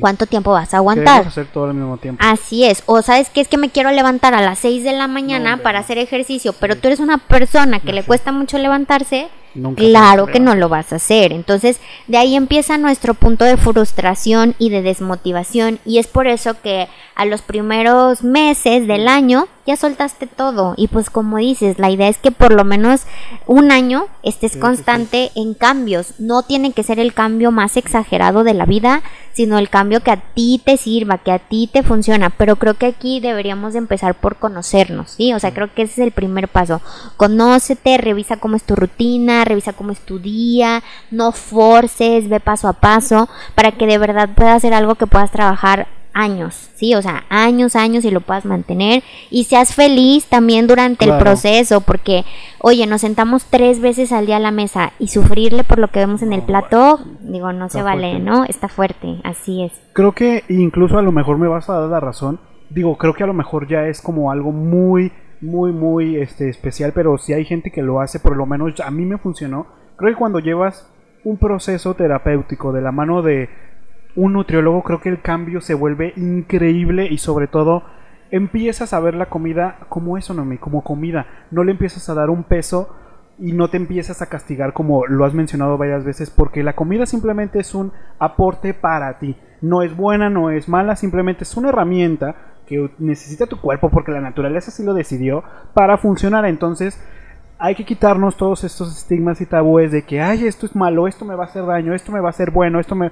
[0.00, 1.26] ¿Cuánto tiempo vas a aguantar?
[1.26, 2.20] hacer todo al mismo tiempo.
[2.24, 2.82] Así es.
[2.86, 5.78] O sabes que es que me quiero levantar a las 6 de la mañana para
[5.78, 9.28] hacer ejercicio, pero tú eres una persona que le cuesta mucho levantarse,
[9.76, 11.32] claro que no lo vas a hacer.
[11.32, 15.78] Entonces, de ahí empieza nuestro punto de frustración y de desmotivación.
[15.84, 20.74] Y es por eso que a los primeros meses del año ya soltaste todo.
[20.76, 23.02] Y pues como dices, la idea es que por lo menos
[23.46, 26.14] un año estés constante en cambios.
[26.18, 29.02] No tiene que ser el cambio más exagerado de la vida,
[29.32, 32.30] sino el cambio que a ti te sirva, que a ti te funciona.
[32.30, 35.32] Pero creo que aquí deberíamos de empezar por conocernos, ¿sí?
[35.34, 36.80] O sea, creo que ese es el primer paso.
[37.16, 42.68] Conócete, revisa cómo es tu rutina, revisa cómo es tu día, no forces, ve paso
[42.68, 46.94] a paso para que de verdad puedas hacer algo que puedas trabajar años, ¿sí?
[46.94, 51.82] O sea, años, años y lo puedas mantener y seas feliz también durante el proceso,
[51.82, 52.24] porque,
[52.58, 56.00] oye, nos sentamos tres veces al día a la mesa y sufrirle por lo que
[56.00, 58.44] vemos en el plato, digo, no se vale, ¿no?
[58.44, 59.72] Está fuerte, así es.
[59.92, 62.40] Creo que incluso a lo mejor me vas a dar la razón,
[62.70, 66.92] digo, creo que a lo mejor ya es como algo muy muy, muy este, especial,
[66.94, 69.66] pero si hay gente que lo hace, por lo menos a mí me funcionó.
[69.96, 70.92] Creo que cuando llevas
[71.24, 73.48] un proceso terapéutico de la mano de
[74.14, 77.82] un nutriólogo, creo que el cambio se vuelve increíble y sobre todo
[78.30, 81.26] empiezas a ver la comida como eso, no como comida.
[81.50, 82.94] No le empiezas a dar un peso
[83.38, 87.04] y no te empiezas a castigar como lo has mencionado varias veces porque la comida
[87.04, 89.36] simplemente es un aporte para ti.
[89.60, 94.12] No es buena, no es mala, simplemente es una herramienta que necesita tu cuerpo porque
[94.12, 95.44] la naturaleza así lo decidió
[95.74, 96.44] para funcionar.
[96.46, 97.00] Entonces
[97.58, 101.24] hay que quitarnos todos estos estigmas y tabúes de que, ay, esto es malo, esto
[101.24, 103.10] me va a hacer daño, esto me va a hacer bueno, esto me...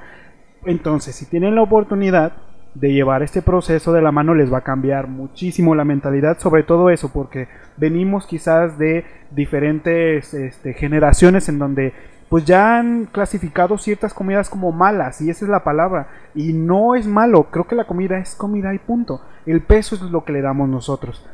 [0.66, 2.32] Entonces, si tienen la oportunidad
[2.74, 6.64] de llevar este proceso de la mano, les va a cambiar muchísimo la mentalidad sobre
[6.64, 11.92] todo eso, porque venimos quizás de diferentes este, generaciones en donde
[12.28, 16.94] pues ya han clasificado ciertas comidas como malas, y esa es la palabra, y no
[16.94, 20.32] es malo, creo que la comida es comida y punto, el peso es lo que
[20.32, 21.24] le damos nosotros.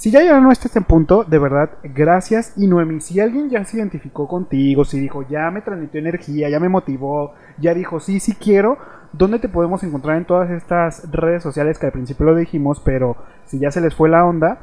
[0.00, 2.54] Si ya no estás en punto, de verdad, gracias.
[2.56, 6.58] Y Noemi, si alguien ya se identificó contigo, si dijo, ya me transmitió energía, ya
[6.58, 8.78] me motivó, ya dijo, sí, sí quiero,
[9.12, 13.14] ¿dónde te podemos encontrar en todas estas redes sociales que al principio lo dijimos, pero
[13.44, 14.60] si ya se les fue la onda?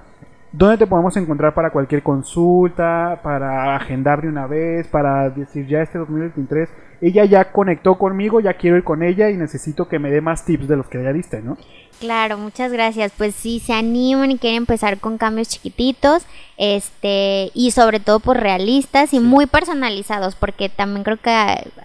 [0.51, 5.81] ¿Dónde te podemos encontrar para cualquier consulta, para agendar de una vez, para decir ya
[5.81, 6.69] este 2023,
[7.01, 10.45] ella ya conectó conmigo, ya quiero ir con ella y necesito que me dé más
[10.45, 11.57] tips de los que ya diste, ¿no?
[11.99, 13.11] Claro, muchas gracias.
[13.17, 16.25] Pues si se animan y quieren empezar con cambios chiquititos,
[16.57, 21.31] este, y sobre todo por realistas y muy personalizados, porque también creo que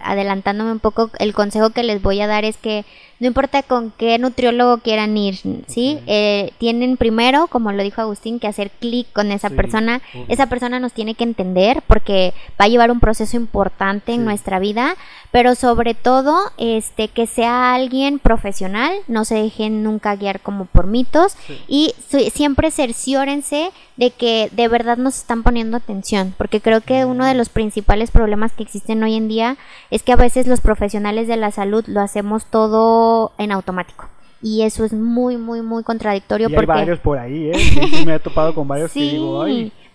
[0.03, 2.85] adelantándome un poco, el consejo que les voy a dar es que
[3.23, 5.97] no importa con qué nutriólogo quieran ir, ¿sí?
[6.07, 10.01] Eh, tienen primero, como lo dijo Agustín, que hacer clic con esa persona.
[10.27, 14.59] Esa persona nos tiene que entender porque va a llevar un proceso importante en nuestra
[14.59, 14.97] vida,
[15.31, 20.87] pero sobre todo, este, que sea alguien profesional, no se dejen nunca guiar como por
[20.87, 21.37] mitos
[21.69, 21.95] y
[22.33, 27.35] siempre cerciórense de que de verdad nos están poniendo atención, porque creo que uno de
[27.35, 29.57] los principales problemas que existen hoy en día
[29.91, 34.09] es que a veces los profesionales de la salud lo hacemos todo en automático.
[34.41, 36.49] Y eso es muy, muy, muy contradictorio.
[36.49, 38.03] Y hay varios por ahí, ¿eh?
[38.05, 39.45] me he topado con varios que digo,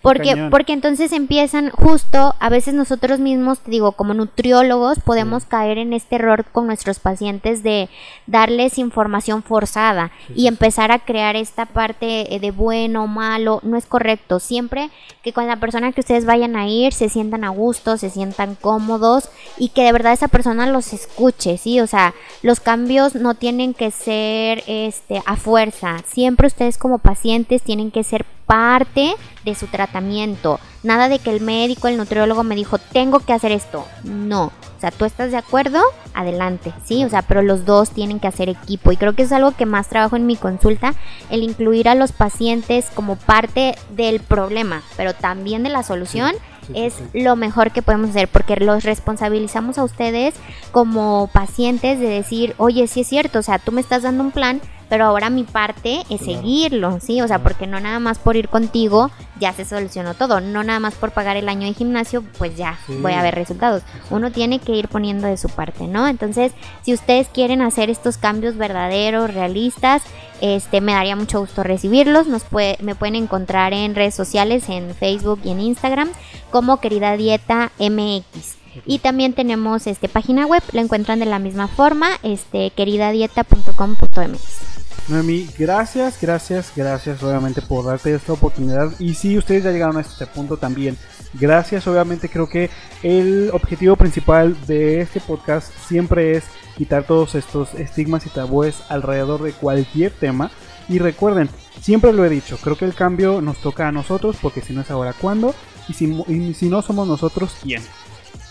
[0.01, 5.77] Porque, porque entonces empiezan justo, a veces nosotros mismos, te digo, como nutriólogos, podemos caer
[5.77, 7.89] en este error con nuestros pacientes de
[8.25, 13.85] darles información forzada y empezar a crear esta parte eh, de bueno, malo, no es
[13.85, 14.39] correcto.
[14.39, 14.89] Siempre
[15.21, 18.55] que con la persona que ustedes vayan a ir se sientan a gusto, se sientan
[18.55, 21.81] cómodos y que de verdad esa persona los escuche, ¿sí?
[21.81, 25.97] O sea, los cambios no tienen que ser este a fuerza.
[26.05, 29.13] Siempre ustedes como pacientes tienen que ser parte
[29.45, 30.59] de su tratamiento.
[30.81, 33.85] Nada de que el médico, el nutriólogo me dijo, tengo que hacer esto.
[34.03, 34.45] No.
[34.45, 35.79] O sea, tú estás de acuerdo,
[36.15, 37.05] adelante, ¿sí?
[37.05, 38.91] O sea, pero los dos tienen que hacer equipo.
[38.91, 40.95] Y creo que es algo que más trabajo en mi consulta,
[41.29, 46.33] el incluir a los pacientes como parte del problema, pero también de la solución
[46.73, 50.33] es lo mejor que podemos hacer porque los responsabilizamos a ustedes
[50.71, 54.31] como pacientes de decir, oye, sí es cierto, o sea, tú me estás dando un
[54.31, 57.21] plan, pero ahora mi parte es seguirlo, ¿sí?
[57.21, 60.79] O sea, porque no nada más por ir contigo ya se solucionó todo, no nada
[60.79, 63.83] más por pagar el año de gimnasio, pues ya voy a ver resultados.
[64.09, 66.07] Uno tiene que ir poniendo de su parte, ¿no?
[66.07, 66.51] Entonces,
[66.83, 70.01] si ustedes quieren hacer estos cambios verdaderos, realistas,
[70.41, 72.27] este me daría mucho gusto recibirlos.
[72.27, 76.09] Nos puede, me pueden encontrar en redes sociales, en Facebook y en Instagram,
[76.51, 78.57] como Querida Dieta MX.
[78.85, 84.78] Y también tenemos este página web, la encuentran de la misma forma, este queridadieta.com.mx.
[85.09, 88.91] Noemi, gracias, gracias, gracias obviamente por darte esta oportunidad.
[88.99, 90.97] Y si ustedes ya llegaron a este punto también,
[91.33, 91.87] gracias.
[91.87, 92.69] Obviamente creo que
[93.01, 96.43] el objetivo principal de este podcast siempre es
[96.77, 100.51] quitar todos estos estigmas y tabúes alrededor de cualquier tema.
[100.87, 101.49] Y recuerden,
[101.81, 104.81] siempre lo he dicho, creo que el cambio nos toca a nosotros porque si no
[104.81, 105.55] es ahora, ¿cuándo?
[105.87, 107.81] Y si, y si no somos nosotros, ¿quién?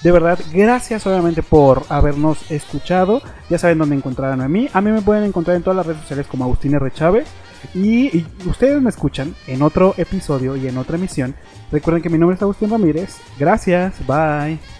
[0.02, 3.20] De verdad, gracias obviamente por habernos escuchado.
[3.50, 4.68] Ya saben dónde encontrar a Noemí.
[4.72, 6.90] A mí me pueden encontrar en todas las redes sociales como Agustín R.
[6.92, 7.28] Chávez.
[7.74, 11.34] Y, ustedes me escuchan en otro episodio y en otra emisión.
[11.72, 13.16] Recuerden que mi nombre es Agustín Ramírez.
[13.38, 14.77] Gracias, bye.